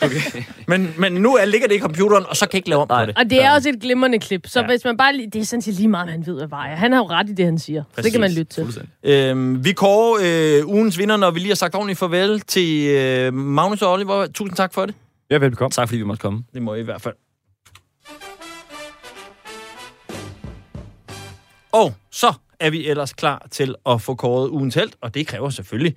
[0.00, 0.42] Men, okay.
[0.66, 2.88] men, men nu er, ligger det i computeren, og så kan jeg ikke lave om
[2.88, 3.18] på det.
[3.18, 3.54] Og det er så.
[3.54, 4.46] også et glimrende klip.
[4.46, 4.66] Så ja.
[4.66, 6.76] hvis man bare det er sådan set lige meget, hvad han ved, hvad vejer.
[6.76, 7.82] Han har jo ret i det, han siger.
[7.82, 7.96] Præcis.
[7.96, 8.62] Så det kan man lytte til.
[8.62, 8.92] Fuldstændig.
[9.02, 13.34] Øhm, vi kårer øh, ugens vinder, når vi lige har sagt ordentligt farvel til øh,
[13.34, 14.26] Magnus og Oliver.
[14.26, 14.94] Tusind tak for det.
[15.30, 15.70] Ja, velbekomme.
[15.70, 16.44] Tak fordi vi måtte komme.
[16.54, 17.14] Det må I i hvert fald.
[21.72, 25.50] Og så er vi ellers klar til at få kåret ugens held, og det kræver
[25.50, 25.96] selvfølgelig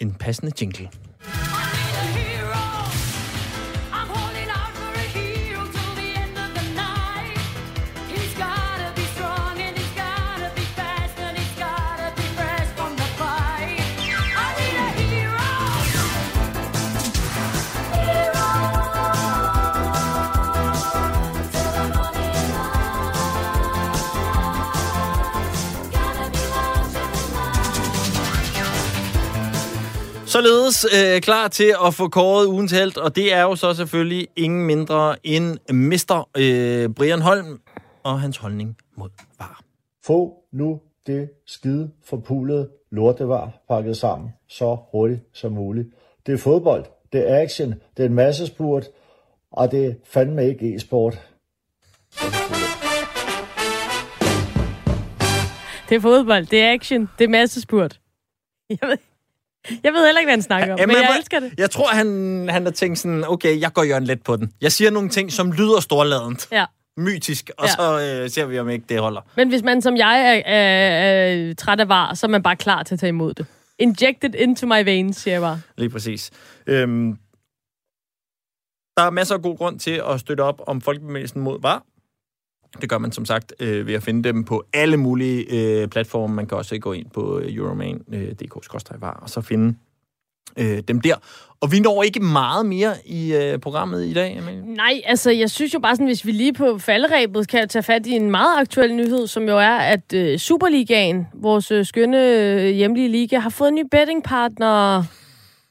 [0.00, 0.90] en passende jingle.
[30.40, 34.28] Således øh, klar til at få kåret ugens held, og det er jo så selvfølgelig
[34.36, 36.28] ingen mindre end Mr.
[36.36, 37.60] Øh, Brian Holm
[38.02, 39.60] og hans holdning mod var.
[40.04, 45.88] Få nu det skide forpulede lortevar pakket sammen så hurtigt som muligt.
[46.26, 48.86] Det er fodbold, det er action, det er en masse spurt,
[49.52, 51.20] og det er fandme ikke e-sport.
[55.88, 58.00] Det er fodbold, det er action, det er massespurt.
[58.70, 58.96] Jeg ved,
[59.84, 61.52] jeg ved heller ikke, hvad han snakker om, Jamen, men jeg jeg- elsker det.
[61.58, 64.52] Jeg tror, han, han har tænkt sådan, okay, jeg går Jørgen let på den.
[64.60, 66.64] Jeg siger nogle ting, som lyder storladent, Ja.
[66.96, 67.72] mytisk, og Ja.
[67.72, 69.20] så øh, ser vi, om ikke det holder.
[69.36, 72.56] Men hvis man som jeg er, er, er træt af var, så er man bare
[72.56, 73.46] klar til at tage imod det.
[73.78, 75.60] Injected into my veins, siger jeg bare.
[75.78, 76.30] Lige præcis.
[76.66, 77.16] Øhm,
[78.96, 81.82] der er masser af god grund til at støtte op om folkebevægelsen mod var.
[82.80, 86.34] Det gør man som sagt øh, ved at finde dem på alle mulige øh, platforme.
[86.34, 89.74] Man kan også gå ind på øh, euroman.dk-var øh, og så finde
[90.56, 91.14] øh, dem der.
[91.60, 94.74] Og vi når ikke meget mere i øh, programmet i dag, Amalie.
[94.74, 98.06] Nej, altså jeg synes jo bare sådan, hvis vi lige på falderæbet kan tage fat
[98.06, 102.70] i en meget aktuel nyhed, som jo er, at øh, Superligaen, vores øh, skønne øh,
[102.70, 105.04] hjemlige liga, har fået en ny bettingpartner.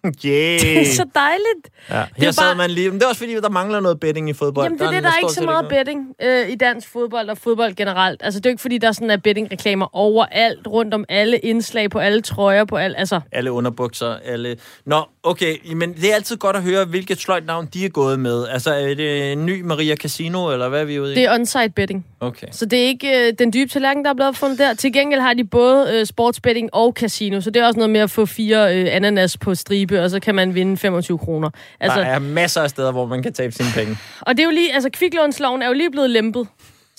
[0.26, 0.60] Yeah.
[0.60, 1.70] Det er så dejligt.
[1.90, 2.90] Ja, er her jo sad bare- man lige...
[2.90, 4.66] Men det er også fordi, der mangler noget betting i fodbold.
[4.66, 7.38] Jamen det er det, der er ikke så meget betting øh, i dansk fodbold og
[7.38, 8.22] fodbold generelt.
[8.24, 11.90] Altså det er jo ikke fordi, der sådan er bettingreklamer overalt, rundt om alle indslag,
[11.90, 12.96] på alle trøjer, på alt.
[12.98, 14.58] Altså, Alle underbukser, alle...
[14.86, 18.48] Nå, okay, men det er altid godt at høre, hvilket sløjtnavn de er gået med.
[18.48, 21.16] Altså, er det en ny Maria Casino, eller hvad er vi ude i?
[21.16, 22.06] det er on-site betting.
[22.20, 22.48] Okay.
[22.52, 24.74] Så det er ikke øh, den dybe tallerken, der er blevet opfundet der.
[24.74, 28.00] Til gengæld har de både øh, sportsbetting og casino, så det er også noget med
[28.02, 31.50] at få fire øh, ananas på stribe, og så kan man vinde 25 kroner.
[31.50, 33.98] Altså, Altså, der er masser af steder, hvor man kan tabe sine penge.
[34.22, 36.48] og det er jo lige, altså kviklånsloven er jo lige blevet lempet.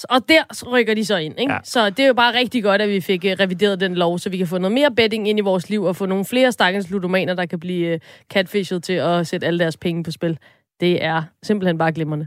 [0.04, 1.52] Og der rykker de så ind, ikke?
[1.52, 1.56] Ja.
[1.56, 1.60] Ja.
[1.64, 4.30] Så det er jo bare rigtig godt, at vi fik øh, revideret den lov, så
[4.30, 6.90] vi kan få noget mere betting ind i vores liv, og få nogle flere stakkels
[6.90, 8.00] ludomaner, der kan blive øh,
[8.32, 10.38] catfished til at sætte alle deres penge på spil.
[10.80, 12.26] Det er simpelthen bare glimrende.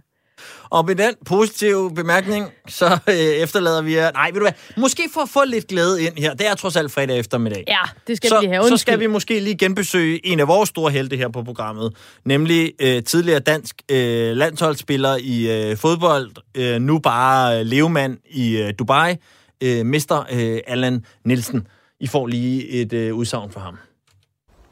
[0.69, 4.11] Og med den positive bemærkning, så øh, efterlader vi jer...
[4.11, 4.51] Nej, ved du hvad?
[4.77, 6.33] Måske for at få lidt glæde ind her.
[6.33, 7.63] Det er trods alt fredag eftermiddag.
[7.67, 7.77] Ja,
[8.07, 8.55] det skal så, vi have.
[8.55, 8.77] så Undskyld.
[8.77, 13.03] skal vi måske lige genbesøge en af vores store helte her på programmet, nemlig øh,
[13.03, 19.15] tidligere dansk øh, landsholdsspiller i øh, fodbold, øh, nu bare øh, levemand i øh, Dubai,
[19.63, 21.67] øh, Mester øh, Allan Nielsen.
[21.99, 23.77] I får lige et øh, udsagn for ham.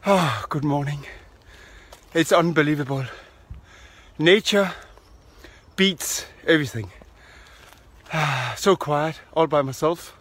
[0.06, 1.06] Oh, good morning.
[2.16, 3.08] It's unbelievable.
[4.18, 4.68] Nature
[5.82, 6.92] beats everything.
[8.56, 10.16] So quiet, all by myself.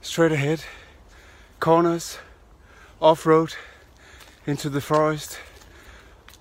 [0.00, 0.62] Straight ahead.
[1.58, 2.18] Corners,
[3.00, 3.56] off road,
[4.46, 5.40] into the forest.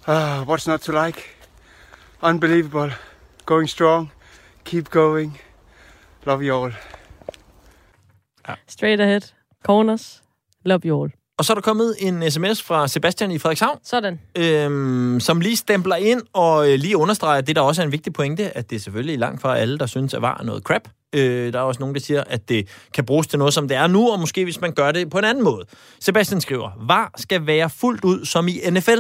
[0.08, 1.20] Ah, what's not to like?
[2.22, 2.92] Unbelievable.
[3.48, 4.12] Going strong.
[4.66, 5.40] Keep going.
[6.28, 6.72] Love you all.
[8.68, 9.32] Straight ahead.
[9.64, 10.22] Corners.
[10.64, 11.10] Love you all.
[11.42, 14.20] Og så er der kommet en sms fra Sebastian i Frederikshavn, Sådan.
[14.38, 18.14] øhm, som lige stempler ind og øh, lige understreger, det der også er en vigtig
[18.14, 20.82] pointe, at det er selvfølgelig langt fra alle, der synes, at var er noget crap.
[21.16, 23.78] Øh, der er også nogen, der siger, at det kan bruges til noget, som det
[23.78, 25.66] er nu, og måske hvis man gør det på en anden måde.
[26.00, 29.00] Sebastian skriver, VAR skal være fuldt ud som i NFL.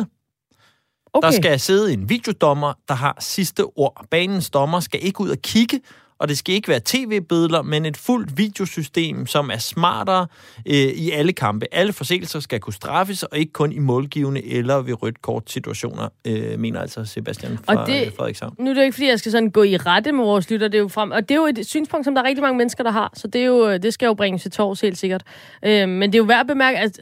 [1.14, 1.28] Okay.
[1.28, 4.06] Der skal sidde en videodommer, der har sidste ord.
[4.12, 5.80] Banens dommer skal ikke ud og kigge,
[6.22, 10.28] og det skal ikke være tv-billeder, men et fuldt videosystem, som er smartere
[10.66, 11.66] øh, i alle kampe.
[11.72, 16.10] Alle forseelser skal kunne straffes, og ikke kun i målgivende eller ved rødt kort situationer,
[16.28, 18.56] øh, mener altså Sebastian fra Og det- øh, Frederikshavn.
[18.60, 20.68] Nu er det jo ikke, fordi jeg skal sådan gå i rette med vores lytter,
[20.68, 22.58] det er jo frem, og det er jo et synspunkt, som der er rigtig mange
[22.58, 25.24] mennesker, der har, så det, er jo, det skal jo bringes til tors helt sikkert.
[25.66, 27.00] Øh, men det er jo værd at bemærke, at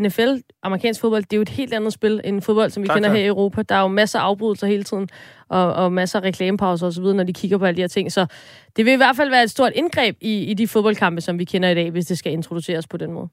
[0.00, 2.96] NFL, amerikansk fodbold, det er jo et helt andet spil end fodbold, som vi Klart,
[2.96, 3.18] kender klart.
[3.18, 3.62] her i Europa.
[3.62, 5.08] Der er jo masser af afbrydelser hele tiden,
[5.48, 8.12] og, og masser af reklamepauser osv., når de kigger på alle de her ting.
[8.12, 8.26] Så
[8.76, 11.44] det vil i hvert fald være et stort indgreb i, i de fodboldkampe, som vi
[11.44, 13.28] kender i dag, hvis det skal introduceres på den måde.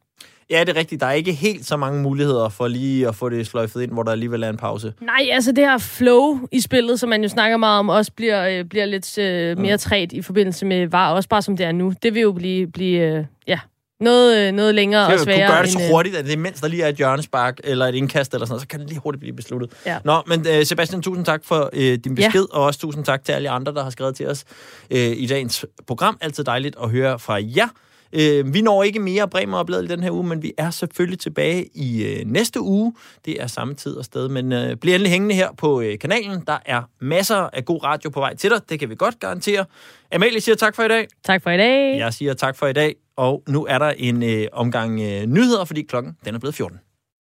[0.49, 1.01] Ja, det er rigtigt.
[1.01, 4.03] Der er ikke helt så mange muligheder for lige at få det sløjfet ind, hvor
[4.03, 4.93] der alligevel er en pause.
[5.01, 8.47] Nej, altså det her flow i spillet, som man jo snakker meget om, også bliver,
[8.49, 11.72] øh, bliver lidt øh, mere træt i forbindelse med VAR, også bare som det er
[11.72, 11.93] nu.
[12.03, 13.60] Det vil jo blive, blive øh, ja,
[14.00, 15.47] noget, øh, noget længere og sværere.
[15.47, 17.86] kunne gøre det så øh, hurtigt, at det mens der lige er et hjørnespark eller
[17.86, 19.72] et indkast eller sådan noget, så kan det lige hurtigt blive besluttet.
[19.86, 19.97] Ja.
[20.06, 22.14] Nå, men uh, Sebastian, tusind tak for uh, din Ja.
[22.16, 24.45] besked, og også tusind tak til alle andre, der har skrevet til os
[24.91, 26.18] uh, i dagens program.
[26.22, 27.68] Altid dejligt at høre fra jer.
[28.14, 31.20] Øh, vi når ikke mere Bremer Opladet i den her uge, men vi er selvfølgelig
[31.20, 32.93] tilbage i øh, næste uge.
[33.26, 36.43] Det er samme tid og sted, men øh, bliv endelig hængende her på øh, kanalen.
[36.47, 38.60] Der er masser af god radio på vej til dig.
[38.70, 39.66] Det kan vi godt garantere.
[40.12, 41.08] Amalie siger tak for i dag.
[41.24, 41.97] Tak for i dag.
[41.97, 42.95] Jeg siger tak for i dag.
[43.20, 46.80] Og nu er der en øh, omgang øh, nyheder, fordi klokken den er blevet 14.